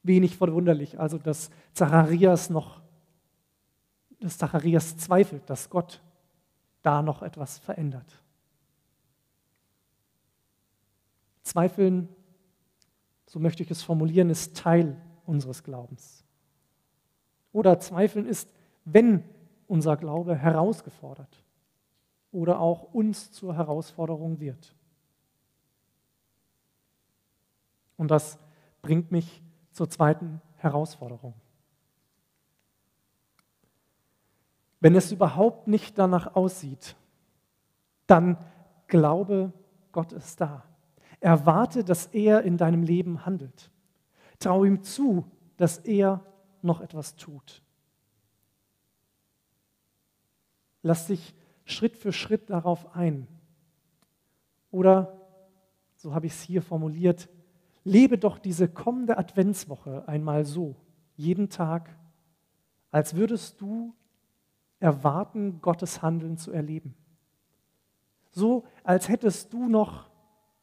Wenig 0.03 0.37
verwunderlich, 0.37 0.99
also 0.99 1.17
dass 1.17 1.49
Zacharias 1.73 2.49
noch, 2.49 2.81
dass 4.19 4.37
Zacharias 4.37 4.97
zweifelt, 4.97 5.49
dass 5.49 5.69
Gott 5.69 6.01
da 6.81 7.01
noch 7.01 7.21
etwas 7.21 7.59
verändert. 7.59 8.23
Zweifeln, 11.43 12.09
so 13.25 13.39
möchte 13.39 13.63
ich 13.63 13.71
es 13.71 13.83
formulieren, 13.83 14.29
ist 14.29 14.57
Teil 14.57 14.99
unseres 15.25 15.63
Glaubens. 15.63 16.25
Oder 17.51 17.79
Zweifeln 17.79 18.25
ist, 18.25 18.49
wenn 18.85 19.23
unser 19.67 19.97
Glaube 19.97 20.35
herausgefordert 20.35 21.43
oder 22.31 22.59
auch 22.59 22.93
uns 22.93 23.31
zur 23.31 23.55
Herausforderung 23.55 24.39
wird. 24.39 24.75
Und 27.97 28.11
das 28.11 28.37
bringt 28.81 29.11
mich 29.11 29.41
zur 29.71 29.89
zweiten 29.89 30.41
Herausforderung. 30.57 31.33
Wenn 34.79 34.95
es 34.95 35.11
überhaupt 35.11 35.67
nicht 35.67 35.97
danach 35.97 36.35
aussieht, 36.35 36.95
dann 38.05 38.37
glaube, 38.87 39.51
Gott 39.91 40.13
ist 40.13 40.39
da. 40.39 40.63
Erwarte, 41.19 41.83
dass 41.83 42.07
er 42.07 42.43
in 42.43 42.57
deinem 42.57 42.83
Leben 42.83 43.25
handelt. 43.25 43.71
Trau 44.39 44.63
ihm 44.63 44.83
zu, 44.83 45.25
dass 45.57 45.79
er 45.79 46.23
noch 46.61 46.81
etwas 46.81 47.15
tut. 47.15 47.63
Lass 50.83 51.07
dich 51.07 51.33
Schritt 51.65 51.97
für 51.97 52.13
Schritt 52.13 52.49
darauf 52.49 52.95
ein. 52.95 53.27
Oder, 54.69 55.19
so 55.95 56.13
habe 56.13 56.27
ich 56.27 56.33
es 56.33 56.41
hier 56.41 56.61
formuliert, 56.61 57.29
lebe 57.83 58.17
doch 58.17 58.37
diese 58.37 58.67
kommende 58.67 59.17
Adventswoche 59.17 60.07
einmal 60.07 60.45
so, 60.45 60.75
jeden 61.15 61.49
Tag, 61.49 61.89
als 62.91 63.15
würdest 63.15 63.59
du 63.59 63.95
erwarten, 64.79 65.61
Gottes 65.61 66.01
Handeln 66.01 66.37
zu 66.37 66.51
erleben. 66.51 66.95
So, 68.31 68.65
als 68.83 69.09
hättest 69.09 69.53
du 69.53 69.67
noch 69.67 70.09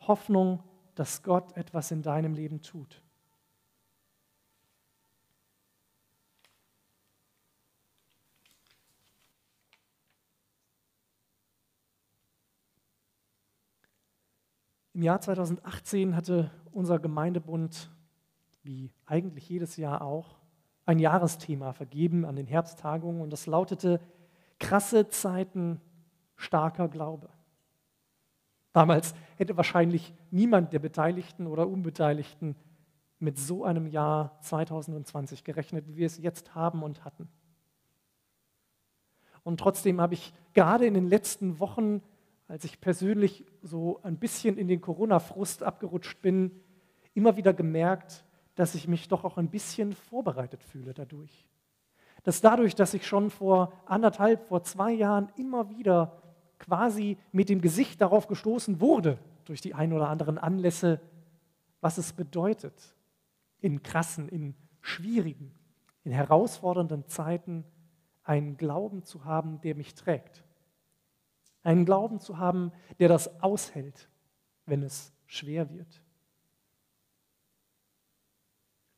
Hoffnung, 0.00 0.62
dass 0.94 1.22
Gott 1.22 1.56
etwas 1.56 1.90
in 1.90 2.02
deinem 2.02 2.34
Leben 2.34 2.62
tut. 2.62 3.02
Im 14.92 15.02
Jahr 15.02 15.20
2018 15.20 16.14
hatte 16.14 16.52
unser 16.70 17.00
Gemeindebund, 17.00 17.90
wie 18.62 18.92
eigentlich 19.06 19.48
jedes 19.48 19.76
Jahr 19.76 20.02
auch, 20.02 20.38
ein 20.86 20.98
Jahresthema 20.98 21.72
vergeben 21.72 22.24
an 22.24 22.36
den 22.36 22.46
Herbsttagungen 22.46 23.22
und 23.22 23.30
das 23.30 23.46
lautete 23.46 24.00
krasse 24.58 25.08
Zeiten, 25.08 25.80
starker 26.36 26.88
Glaube. 26.88 27.28
Damals 28.72 29.14
hätte 29.36 29.56
wahrscheinlich 29.56 30.12
niemand 30.30 30.72
der 30.72 30.80
Beteiligten 30.80 31.46
oder 31.46 31.68
Unbeteiligten 31.68 32.56
mit 33.18 33.38
so 33.38 33.64
einem 33.64 33.86
Jahr 33.86 34.38
2020 34.40 35.44
gerechnet, 35.44 35.86
wie 35.88 35.96
wir 35.96 36.06
es 36.06 36.18
jetzt 36.18 36.54
haben 36.54 36.82
und 36.82 37.04
hatten. 37.04 37.28
Und 39.42 39.60
trotzdem 39.60 40.00
habe 40.00 40.14
ich 40.14 40.32
gerade 40.54 40.86
in 40.86 40.94
den 40.94 41.06
letzten 41.06 41.60
Wochen 41.60 42.02
als 42.48 42.64
ich 42.64 42.80
persönlich 42.80 43.44
so 43.62 44.00
ein 44.02 44.18
bisschen 44.18 44.58
in 44.58 44.68
den 44.68 44.80
Corona-Frust 44.80 45.62
abgerutscht 45.62 46.20
bin, 46.20 46.50
immer 47.14 47.36
wieder 47.36 47.54
gemerkt, 47.54 48.24
dass 48.54 48.74
ich 48.74 48.88
mich 48.88 49.08
doch 49.08 49.24
auch 49.24 49.36
ein 49.36 49.50
bisschen 49.50 49.92
vorbereitet 49.92 50.62
fühle 50.62 50.94
dadurch. 50.94 51.48
Dass 52.22 52.40
dadurch, 52.40 52.74
dass 52.74 52.94
ich 52.94 53.06
schon 53.06 53.30
vor 53.30 53.72
anderthalb, 53.86 54.46
vor 54.48 54.62
zwei 54.62 54.92
Jahren 54.92 55.30
immer 55.36 55.68
wieder 55.70 56.22
quasi 56.58 57.18
mit 57.32 57.48
dem 57.48 57.60
Gesicht 57.60 58.00
darauf 58.00 58.26
gestoßen 58.28 58.80
wurde, 58.80 59.18
durch 59.44 59.60
die 59.60 59.74
ein 59.74 59.92
oder 59.92 60.08
anderen 60.08 60.38
Anlässe, 60.38 61.00
was 61.80 61.98
es 61.98 62.12
bedeutet, 62.12 62.94
in 63.60 63.82
krassen, 63.82 64.28
in 64.28 64.54
schwierigen, 64.80 65.54
in 66.04 66.12
herausfordernden 66.12 67.06
Zeiten 67.06 67.64
einen 68.22 68.56
Glauben 68.56 69.02
zu 69.02 69.24
haben, 69.24 69.60
der 69.60 69.74
mich 69.74 69.94
trägt. 69.94 70.44
Einen 71.62 71.84
Glauben 71.84 72.20
zu 72.20 72.38
haben, 72.38 72.72
der 72.98 73.08
das 73.08 73.42
aushält, 73.42 74.08
wenn 74.66 74.82
es 74.82 75.12
schwer 75.26 75.70
wird. 75.72 76.03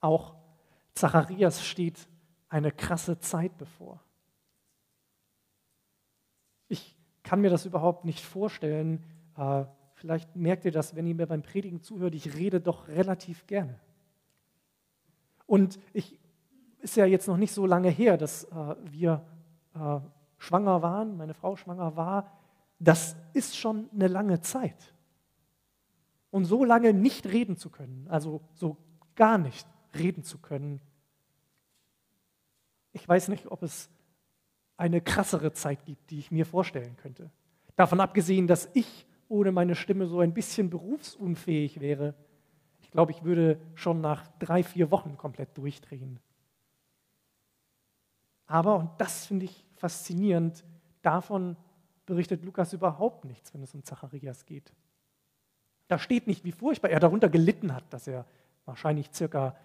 Auch 0.00 0.34
Zacharias 0.94 1.64
steht 1.64 2.08
eine 2.48 2.72
krasse 2.72 3.18
Zeit 3.18 3.56
bevor. 3.58 4.00
Ich 6.68 6.96
kann 7.22 7.40
mir 7.40 7.50
das 7.50 7.66
überhaupt 7.66 8.04
nicht 8.04 8.24
vorstellen. 8.24 9.02
Äh, 9.36 9.64
vielleicht 9.94 10.36
merkt 10.36 10.64
ihr 10.64 10.72
das, 10.72 10.94
wenn 10.94 11.06
ihr 11.06 11.14
mir 11.14 11.26
beim 11.26 11.42
Predigen 11.42 11.82
zuhört, 11.82 12.14
ich 12.14 12.34
rede 12.34 12.60
doch 12.60 12.88
relativ 12.88 13.46
gerne. 13.46 13.78
Und 15.46 15.78
ich 15.92 16.18
ist 16.78 16.96
ja 16.96 17.04
jetzt 17.04 17.26
noch 17.26 17.36
nicht 17.36 17.52
so 17.52 17.66
lange 17.66 17.90
her, 17.90 18.16
dass 18.16 18.44
äh, 18.44 18.76
wir 18.84 19.24
äh, 19.74 20.00
schwanger 20.38 20.82
waren, 20.82 21.16
meine 21.16 21.34
Frau 21.34 21.56
schwanger 21.56 21.96
war 21.96 22.32
das 22.78 23.16
ist 23.32 23.56
schon 23.56 23.88
eine 23.92 24.08
lange 24.08 24.40
Zeit. 24.40 24.94
Und 26.30 26.44
so 26.44 26.64
lange 26.64 26.92
nicht 26.92 27.26
reden 27.26 27.56
zu 27.56 27.70
können, 27.70 28.06
also 28.08 28.42
so 28.54 28.76
gar 29.14 29.38
nicht 29.38 29.66
reden 29.98 30.22
zu 30.22 30.38
können, 30.38 30.80
ich 32.92 33.06
weiß 33.06 33.28
nicht, 33.28 33.46
ob 33.50 33.62
es 33.62 33.90
eine 34.78 35.00
krassere 35.00 35.52
Zeit 35.52 35.84
gibt, 35.84 36.10
die 36.10 36.18
ich 36.18 36.30
mir 36.30 36.46
vorstellen 36.46 36.96
könnte. 36.96 37.30
Davon 37.76 38.00
abgesehen, 38.00 38.46
dass 38.46 38.70
ich 38.72 39.06
ohne 39.28 39.52
meine 39.52 39.74
Stimme 39.74 40.06
so 40.06 40.20
ein 40.20 40.32
bisschen 40.32 40.70
berufsunfähig 40.70 41.80
wäre. 41.80 42.14
Ich 42.80 42.90
glaube, 42.90 43.12
ich 43.12 43.22
würde 43.22 43.60
schon 43.74 44.00
nach 44.00 44.26
drei, 44.38 44.62
vier 44.62 44.90
Wochen 44.90 45.16
komplett 45.16 45.56
durchdrehen. 45.58 46.20
Aber, 48.46 48.76
und 48.76 48.90
das 48.98 49.26
finde 49.26 49.46
ich 49.46 49.64
faszinierend, 49.74 50.64
davon 51.02 51.56
berichtet 52.06 52.44
Lukas 52.44 52.72
überhaupt 52.72 53.24
nichts, 53.24 53.52
wenn 53.52 53.62
es 53.62 53.74
um 53.74 53.82
Zacharias 53.82 54.46
geht. 54.46 54.72
Da 55.88 55.98
steht 55.98 56.26
nicht, 56.26 56.44
wie 56.44 56.52
furchtbar 56.52 56.90
er 56.90 57.00
darunter 57.00 57.28
gelitten 57.28 57.74
hat, 57.74 57.84
dass 57.90 58.06
er 58.06 58.24
wahrscheinlich 58.64 59.10
circa 59.12 59.56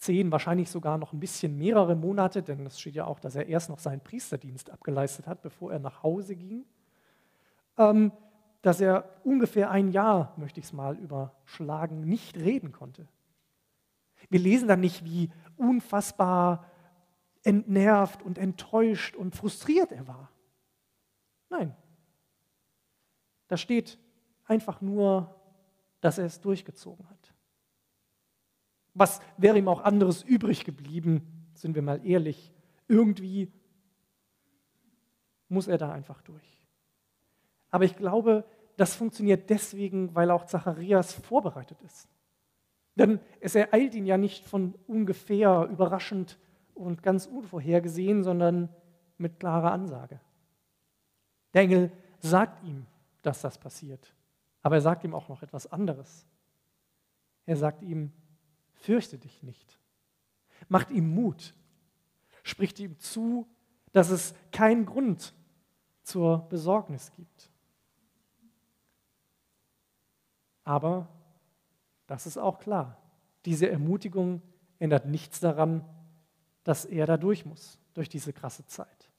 zehn, 0.00 0.32
wahrscheinlich 0.32 0.70
sogar 0.70 0.98
noch 0.98 1.12
ein 1.12 1.20
bisschen 1.20 1.58
mehrere 1.58 1.94
Monate, 1.94 2.42
denn 2.42 2.66
es 2.66 2.80
steht 2.80 2.94
ja 2.94 3.04
auch, 3.04 3.20
dass 3.20 3.36
er 3.36 3.46
erst 3.46 3.68
noch 3.68 3.78
seinen 3.78 4.00
Priesterdienst 4.00 4.70
abgeleistet 4.70 5.26
hat, 5.26 5.42
bevor 5.42 5.72
er 5.72 5.78
nach 5.78 6.02
Hause 6.02 6.36
ging, 6.36 6.64
ähm, 7.78 8.12
dass 8.62 8.80
er 8.80 9.08
ungefähr 9.24 9.70
ein 9.70 9.88
Jahr, 9.88 10.34
möchte 10.36 10.60
ich 10.60 10.66
es 10.66 10.72
mal 10.72 10.96
überschlagen, 10.96 12.00
nicht 12.00 12.36
reden 12.36 12.72
konnte. 12.72 13.08
Wir 14.28 14.40
lesen 14.40 14.68
dann 14.68 14.80
nicht, 14.80 15.04
wie 15.04 15.30
unfassbar 15.56 16.66
entnervt 17.42 18.22
und 18.22 18.38
enttäuscht 18.38 19.16
und 19.16 19.34
frustriert 19.34 19.92
er 19.92 20.06
war. 20.06 20.30
Nein, 21.48 21.74
da 23.48 23.56
steht 23.56 23.98
einfach 24.44 24.80
nur, 24.80 25.34
dass 26.00 26.18
er 26.18 26.26
es 26.26 26.40
durchgezogen 26.40 27.08
hat. 27.08 27.19
Was 28.94 29.20
wäre 29.36 29.58
ihm 29.58 29.68
auch 29.68 29.82
anderes 29.82 30.22
übrig 30.22 30.64
geblieben, 30.64 31.48
sind 31.54 31.74
wir 31.74 31.82
mal 31.82 32.04
ehrlich. 32.06 32.52
Irgendwie 32.88 33.52
muss 35.48 35.68
er 35.68 35.78
da 35.78 35.92
einfach 35.92 36.22
durch. 36.22 36.64
Aber 37.70 37.84
ich 37.84 37.96
glaube, 37.96 38.44
das 38.76 38.96
funktioniert 38.96 39.50
deswegen, 39.50 40.14
weil 40.14 40.30
auch 40.30 40.46
Zacharias 40.46 41.12
vorbereitet 41.12 41.78
ist. 41.82 42.08
Denn 42.96 43.20
es 43.40 43.54
ereilt 43.54 43.94
ihn 43.94 44.06
ja 44.06 44.16
nicht 44.16 44.46
von 44.46 44.74
ungefähr, 44.86 45.68
überraschend 45.70 46.38
und 46.74 47.02
ganz 47.02 47.26
unvorhergesehen, 47.26 48.24
sondern 48.24 48.68
mit 49.18 49.38
klarer 49.38 49.72
Ansage. 49.72 50.20
Der 51.54 51.62
Engel 51.62 51.92
sagt 52.20 52.64
ihm, 52.64 52.86
dass 53.22 53.40
das 53.42 53.58
passiert. 53.58 54.14
Aber 54.62 54.76
er 54.76 54.80
sagt 54.80 55.04
ihm 55.04 55.14
auch 55.14 55.28
noch 55.28 55.42
etwas 55.42 55.70
anderes. 55.70 56.26
Er 57.46 57.56
sagt 57.56 57.82
ihm, 57.82 58.12
fürchte 58.80 59.18
dich 59.18 59.42
nicht. 59.42 59.78
Macht 60.68 60.90
ihm 60.90 61.14
Mut, 61.14 61.54
spricht 62.42 62.78
ihm 62.80 62.98
zu, 62.98 63.48
dass 63.92 64.10
es 64.10 64.34
keinen 64.52 64.86
Grund 64.86 65.34
zur 66.02 66.48
Besorgnis 66.48 67.12
gibt. 67.12 67.50
Aber, 70.64 71.08
das 72.06 72.26
ist 72.26 72.36
auch 72.36 72.58
klar, 72.58 73.00
diese 73.44 73.68
Ermutigung 73.70 74.42
ändert 74.78 75.06
nichts 75.06 75.40
daran, 75.40 75.84
dass 76.64 76.84
er 76.84 77.06
da 77.06 77.16
durch 77.16 77.46
muss, 77.46 77.78
durch 77.94 78.08
diese 78.08 78.32
krasse 78.32 78.66
Zeit. 78.66 79.10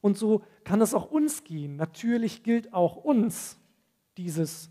Und 0.00 0.18
so 0.18 0.44
kann 0.64 0.80
es 0.80 0.94
auch 0.94 1.10
uns 1.10 1.44
gehen. 1.44 1.76
Natürlich 1.76 2.42
gilt 2.42 2.72
auch 2.72 2.96
uns 2.96 3.58
dieses 4.16 4.70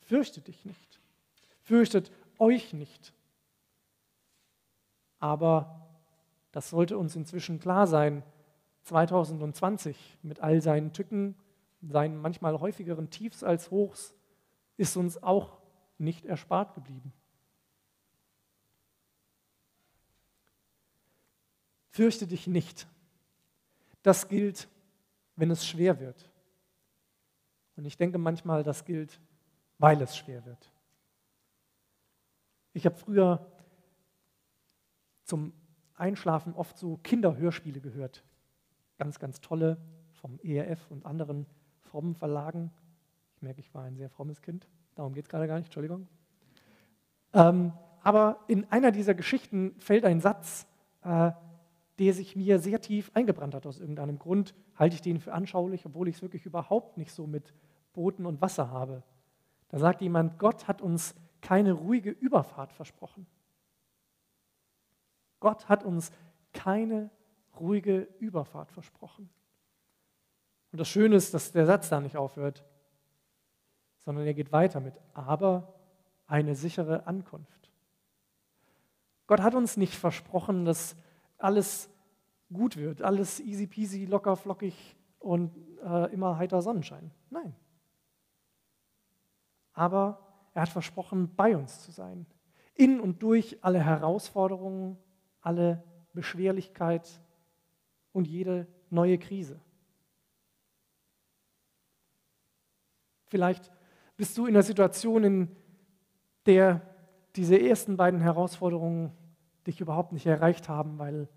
Fürchtet 0.00 0.48
dich 0.48 0.66
nicht, 0.66 1.00
fürchtet 1.62 2.12
euch 2.44 2.72
nicht. 2.74 3.12
Aber 5.18 5.88
das 6.52 6.70
sollte 6.70 6.98
uns 6.98 7.16
inzwischen 7.16 7.58
klar 7.58 7.86
sein, 7.86 8.22
2020 8.82 10.18
mit 10.22 10.40
all 10.40 10.60
seinen 10.60 10.92
Tücken, 10.92 11.34
seinen 11.80 12.18
manchmal 12.18 12.60
häufigeren 12.60 13.08
Tiefs 13.10 13.42
als 13.42 13.70
Hochs, 13.70 14.14
ist 14.76 14.96
uns 14.96 15.22
auch 15.22 15.58
nicht 15.96 16.26
erspart 16.26 16.74
geblieben. 16.74 17.12
Fürchte 21.88 22.26
dich 22.26 22.46
nicht. 22.46 22.86
Das 24.02 24.28
gilt, 24.28 24.68
wenn 25.36 25.50
es 25.50 25.66
schwer 25.66 25.98
wird. 26.00 26.30
Und 27.76 27.86
ich 27.86 27.96
denke 27.96 28.18
manchmal, 28.18 28.62
das 28.62 28.84
gilt, 28.84 29.18
weil 29.78 30.00
es 30.02 30.16
schwer 30.16 30.44
wird. 30.44 30.73
Ich 32.74 32.86
habe 32.86 32.96
früher 32.96 33.46
zum 35.22 35.52
Einschlafen 35.94 36.54
oft 36.54 36.76
so 36.76 36.98
Kinderhörspiele 36.98 37.80
gehört. 37.80 38.24
Ganz, 38.98 39.20
ganz 39.20 39.40
tolle 39.40 39.78
vom 40.12 40.40
ERF 40.42 40.90
und 40.90 41.06
anderen 41.06 41.46
frommen 41.82 42.16
Verlagen. 42.16 42.72
Ich 43.36 43.42
merke, 43.42 43.60
ich 43.60 43.72
war 43.74 43.84
ein 43.84 43.96
sehr 43.96 44.10
frommes 44.10 44.42
Kind. 44.42 44.66
Darum 44.96 45.14
geht 45.14 45.24
es 45.24 45.28
gerade 45.28 45.46
gar 45.46 45.56
nicht, 45.56 45.66
Entschuldigung. 45.66 46.08
Ähm, 47.32 47.72
aber 48.02 48.40
in 48.48 48.70
einer 48.72 48.90
dieser 48.90 49.14
Geschichten 49.14 49.76
fällt 49.78 50.04
ein 50.04 50.20
Satz, 50.20 50.66
äh, 51.02 51.30
der 52.00 52.12
sich 52.12 52.34
mir 52.34 52.58
sehr 52.58 52.80
tief 52.80 53.12
eingebrannt 53.14 53.54
hat 53.54 53.66
aus 53.66 53.78
irgendeinem 53.78 54.18
Grund. 54.18 54.52
Halte 54.74 54.96
ich 54.96 55.00
den 55.00 55.20
für 55.20 55.32
anschaulich, 55.32 55.86
obwohl 55.86 56.08
ich 56.08 56.16
es 56.16 56.22
wirklich 56.22 56.44
überhaupt 56.44 56.96
nicht 56.98 57.12
so 57.12 57.28
mit 57.28 57.54
Booten 57.92 58.26
und 58.26 58.40
Wasser 58.40 58.72
habe. 58.72 59.04
Da 59.68 59.78
sagt 59.78 60.00
jemand, 60.00 60.40
Gott 60.40 60.66
hat 60.66 60.82
uns 60.82 61.14
keine 61.44 61.72
ruhige 61.72 62.10
Überfahrt 62.10 62.72
versprochen. 62.72 63.26
Gott 65.40 65.68
hat 65.68 65.84
uns 65.84 66.10
keine 66.54 67.10
ruhige 67.60 68.08
Überfahrt 68.18 68.72
versprochen. 68.72 69.28
Und 70.72 70.78
das 70.78 70.88
Schöne 70.88 71.16
ist, 71.16 71.34
dass 71.34 71.52
der 71.52 71.66
Satz 71.66 71.90
da 71.90 72.00
nicht 72.00 72.16
aufhört, 72.16 72.64
sondern 73.98 74.26
er 74.26 74.32
geht 74.32 74.52
weiter 74.52 74.80
mit, 74.80 74.94
aber 75.12 75.74
eine 76.26 76.54
sichere 76.54 77.06
Ankunft. 77.06 77.70
Gott 79.26 79.40
hat 79.40 79.54
uns 79.54 79.76
nicht 79.76 79.94
versprochen, 79.94 80.64
dass 80.64 80.96
alles 81.36 81.90
gut 82.52 82.78
wird, 82.78 83.02
alles 83.02 83.38
easy 83.38 83.66
peasy, 83.66 84.06
locker 84.06 84.36
flockig 84.36 84.96
und 85.18 85.54
äh, 85.82 86.10
immer 86.12 86.38
heiter 86.38 86.62
Sonnenschein. 86.62 87.10
Nein. 87.28 87.54
Aber 89.74 90.24
er 90.54 90.62
hat 90.62 90.68
versprochen, 90.68 91.34
bei 91.34 91.56
uns 91.56 91.82
zu 91.82 91.90
sein, 91.90 92.26
in 92.74 93.00
und 93.00 93.22
durch 93.22 93.58
alle 93.62 93.80
Herausforderungen, 93.80 94.96
alle 95.40 95.82
Beschwerlichkeit 96.12 97.20
und 98.12 98.26
jede 98.26 98.66
neue 98.90 99.18
Krise. 99.18 99.60
Vielleicht 103.26 103.70
bist 104.16 104.38
du 104.38 104.46
in 104.46 104.54
einer 104.54 104.62
Situation, 104.62 105.24
in 105.24 105.56
der 106.46 106.82
diese 107.34 107.60
ersten 107.60 107.96
beiden 107.96 108.20
Herausforderungen 108.20 109.12
dich 109.66 109.80
überhaupt 109.80 110.12
nicht 110.12 110.26
erreicht 110.26 110.68
haben, 110.68 110.98
weil 110.98 111.28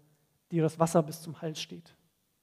dir 0.52 0.62
das 0.62 0.80
Wasser 0.80 1.02
bis 1.02 1.22
zum 1.22 1.42
Hals 1.42 1.60
steht. 1.60 1.96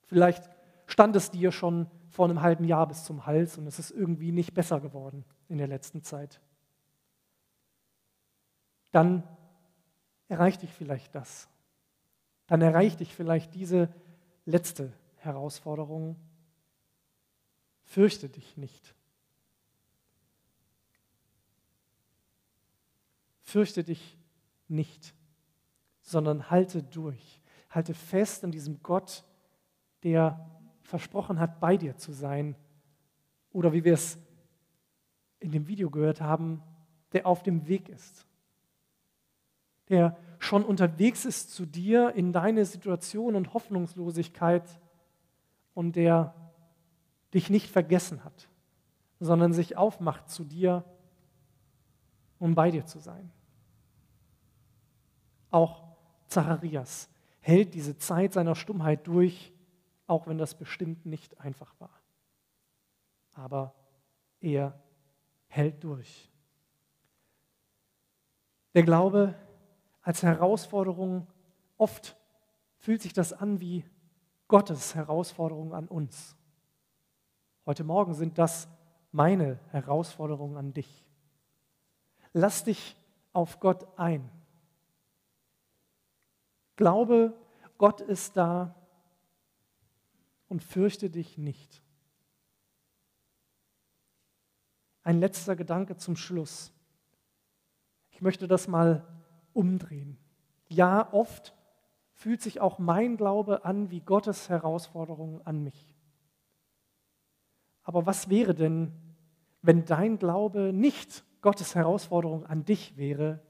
Vielleicht 0.02 0.50
stand 0.86 1.14
es 1.14 1.30
dir 1.30 1.52
schon 1.52 1.86
vor 2.08 2.24
einem 2.24 2.42
halben 2.42 2.64
Jahr 2.64 2.88
bis 2.88 3.04
zum 3.04 3.26
Hals 3.26 3.58
und 3.58 3.66
es 3.66 3.78
ist 3.78 3.90
irgendwie 3.90 4.32
nicht 4.32 4.54
besser 4.54 4.80
geworden 4.80 5.24
in 5.48 5.58
der 5.58 5.68
letzten 5.68 6.02
Zeit. 6.02 6.40
Dann 8.94 9.22
erreicht 10.28 10.62
dich 10.62 10.72
vielleicht 10.72 11.14
das 11.14 11.48
dann 12.46 12.60
erreicht 12.60 13.00
dich 13.00 13.14
vielleicht 13.14 13.54
diese 13.54 13.92
letzte 14.44 14.92
Herausforderung. 15.16 16.16
Fürchte 17.84 18.28
dich 18.28 18.56
nicht. 18.56 18.94
Fürchte 23.40 23.84
dich 23.84 24.18
nicht, 24.68 25.14
sondern 26.00 26.50
halte 26.50 26.82
durch. 26.82 27.40
Halte 27.70 27.94
fest 27.94 28.44
an 28.44 28.50
diesem 28.50 28.82
Gott, 28.82 29.24
der 30.02 30.50
versprochen 30.82 31.40
hat, 31.40 31.60
bei 31.60 31.76
dir 31.76 31.96
zu 31.96 32.12
sein. 32.12 32.56
Oder 33.52 33.72
wie 33.72 33.84
wir 33.84 33.94
es 33.94 34.18
in 35.40 35.52
dem 35.52 35.66
Video 35.66 35.90
gehört 35.90 36.20
haben, 36.20 36.62
der 37.12 37.26
auf 37.26 37.42
dem 37.42 37.66
Weg 37.68 37.88
ist. 37.88 38.26
Der 39.94 40.16
schon 40.40 40.64
unterwegs 40.64 41.24
ist 41.24 41.54
zu 41.54 41.66
dir 41.66 42.14
in 42.16 42.32
deine 42.32 42.64
Situation 42.64 43.36
und 43.36 43.54
Hoffnungslosigkeit 43.54 44.68
und 45.72 45.94
der 45.94 46.34
dich 47.32 47.48
nicht 47.48 47.70
vergessen 47.70 48.24
hat, 48.24 48.48
sondern 49.20 49.52
sich 49.52 49.76
aufmacht 49.76 50.28
zu 50.28 50.42
dir, 50.42 50.84
um 52.40 52.56
bei 52.56 52.72
dir 52.72 52.84
zu 52.86 52.98
sein. 52.98 53.30
Auch 55.52 55.84
Zacharias 56.26 57.08
hält 57.38 57.72
diese 57.74 57.96
Zeit 57.96 58.32
seiner 58.32 58.56
Stummheit 58.56 59.06
durch, 59.06 59.52
auch 60.08 60.26
wenn 60.26 60.38
das 60.38 60.56
bestimmt 60.56 61.06
nicht 61.06 61.38
einfach 61.38 61.72
war. 61.78 62.00
Aber 63.34 63.76
er 64.40 64.76
hält 65.46 65.84
durch. 65.84 66.28
Der 68.74 68.82
Glaube 68.82 69.36
als 70.04 70.22
Herausforderung. 70.22 71.26
Oft 71.76 72.16
fühlt 72.78 73.02
sich 73.02 73.12
das 73.12 73.32
an 73.32 73.60
wie 73.60 73.84
Gottes 74.46 74.94
Herausforderung 74.94 75.74
an 75.74 75.88
uns. 75.88 76.36
Heute 77.66 77.82
Morgen 77.82 78.14
sind 78.14 78.38
das 78.38 78.68
meine 79.10 79.58
Herausforderungen 79.70 80.56
an 80.56 80.74
dich. 80.74 81.04
Lass 82.32 82.64
dich 82.64 82.96
auf 83.32 83.58
Gott 83.58 83.98
ein. 83.98 84.30
Glaube, 86.76 87.34
Gott 87.78 88.00
ist 88.00 88.36
da 88.36 88.74
und 90.48 90.62
fürchte 90.62 91.08
dich 91.08 91.38
nicht. 91.38 91.82
Ein 95.02 95.18
letzter 95.18 95.56
Gedanke 95.56 95.96
zum 95.96 96.16
Schluss. 96.16 96.72
Ich 98.10 98.20
möchte 98.20 98.46
das 98.46 98.68
mal 98.68 99.06
umdrehen. 99.54 100.18
Ja, 100.68 101.12
oft 101.12 101.54
fühlt 102.12 102.42
sich 102.42 102.60
auch 102.60 102.78
mein 102.78 103.16
Glaube 103.16 103.64
an 103.64 103.90
wie 103.90 104.00
Gottes 104.00 104.48
Herausforderung 104.48 105.40
an 105.46 105.62
mich. 105.62 105.96
Aber 107.82 108.06
was 108.06 108.28
wäre 108.28 108.54
denn, 108.54 108.92
wenn 109.62 109.84
dein 109.84 110.18
Glaube 110.18 110.72
nicht 110.72 111.24
Gottes 111.42 111.74
Herausforderung 111.74 112.46
an 112.46 112.64
dich 112.64 112.96
wäre, 112.96 113.40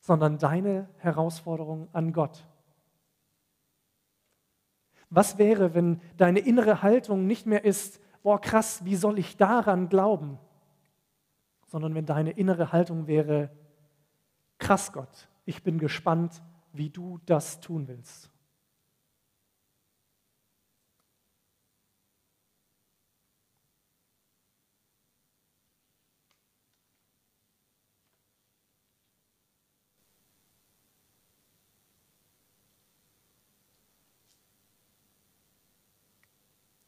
sondern 0.00 0.38
deine 0.38 0.88
Herausforderung 0.98 1.88
an 1.92 2.12
Gott? 2.12 2.46
Was 5.10 5.38
wäre, 5.38 5.74
wenn 5.74 6.00
deine 6.16 6.40
innere 6.40 6.82
Haltung 6.82 7.26
nicht 7.26 7.46
mehr 7.46 7.64
ist, 7.64 8.00
boah 8.22 8.40
krass, 8.40 8.84
wie 8.84 8.96
soll 8.96 9.18
ich 9.18 9.36
daran 9.36 9.88
glauben, 9.88 10.38
sondern 11.66 11.94
wenn 11.94 12.06
deine 12.06 12.30
innere 12.32 12.72
Haltung 12.72 13.06
wäre, 13.06 13.50
krass 14.70 14.92
Gott, 14.92 15.28
ich 15.46 15.64
bin 15.64 15.80
gespannt, 15.80 16.40
wie 16.72 16.90
du 16.90 17.18
das 17.26 17.58
tun 17.58 17.88
willst. 17.88 18.30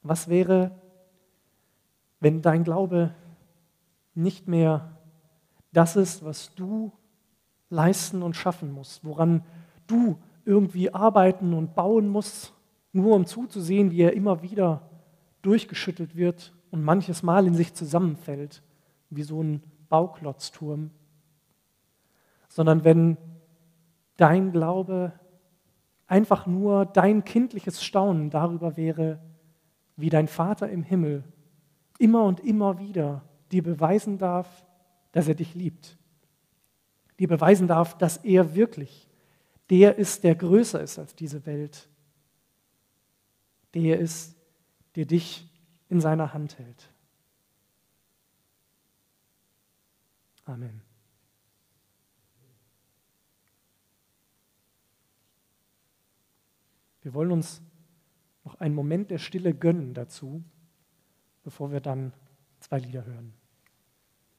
Was 0.02 0.28
wäre, 0.28 0.80
wenn 2.20 2.42
dein 2.42 2.62
Glaube 2.62 3.12
nicht 4.14 4.46
mehr 4.46 4.96
das 5.72 5.96
ist, 5.96 6.24
was 6.24 6.54
du 6.54 6.92
leisten 7.72 8.22
und 8.22 8.36
schaffen 8.36 8.70
musst, 8.70 9.04
woran 9.04 9.42
du 9.86 10.18
irgendwie 10.44 10.92
arbeiten 10.92 11.54
und 11.54 11.74
bauen 11.74 12.08
musst, 12.08 12.52
nur 12.92 13.16
um 13.16 13.26
zuzusehen, 13.26 13.90
wie 13.90 14.02
er 14.02 14.12
immer 14.12 14.42
wieder 14.42 14.90
durchgeschüttelt 15.40 16.14
wird 16.14 16.52
und 16.70 16.84
manches 16.84 17.22
Mal 17.22 17.46
in 17.46 17.54
sich 17.54 17.74
zusammenfällt, 17.74 18.62
wie 19.10 19.22
so 19.22 19.42
ein 19.42 19.62
Bauklotzturm, 19.88 20.90
sondern 22.48 22.84
wenn 22.84 23.16
dein 24.16 24.52
Glaube 24.52 25.12
einfach 26.06 26.46
nur 26.46 26.84
dein 26.84 27.24
kindliches 27.24 27.82
Staunen 27.82 28.28
darüber 28.28 28.76
wäre, 28.76 29.18
wie 29.96 30.10
dein 30.10 30.28
Vater 30.28 30.68
im 30.68 30.82
Himmel 30.82 31.24
immer 31.98 32.24
und 32.24 32.40
immer 32.40 32.78
wieder 32.78 33.22
dir 33.50 33.62
beweisen 33.62 34.18
darf, 34.18 34.66
dass 35.12 35.28
er 35.28 35.34
dich 35.34 35.54
liebt, 35.54 35.96
dir 37.22 37.28
beweisen 37.28 37.68
darf, 37.68 37.96
dass 37.96 38.16
er 38.18 38.56
wirklich 38.56 39.08
der 39.70 39.96
ist, 39.96 40.24
der 40.24 40.34
größer 40.34 40.82
ist 40.82 40.98
als 40.98 41.14
diese 41.14 41.46
Welt, 41.46 41.88
der 43.74 44.00
ist, 44.00 44.36
der 44.96 45.06
dich 45.06 45.48
in 45.88 46.00
seiner 46.00 46.34
Hand 46.34 46.58
hält. 46.58 46.90
Amen. 50.44 50.82
Wir 57.02 57.14
wollen 57.14 57.30
uns 57.30 57.62
noch 58.44 58.56
einen 58.56 58.74
Moment 58.74 59.12
der 59.12 59.18
Stille 59.18 59.54
gönnen 59.54 59.94
dazu, 59.94 60.42
bevor 61.44 61.70
wir 61.70 61.80
dann 61.80 62.12
zwei 62.58 62.80
Lieder 62.80 63.04
hören. 63.06 63.32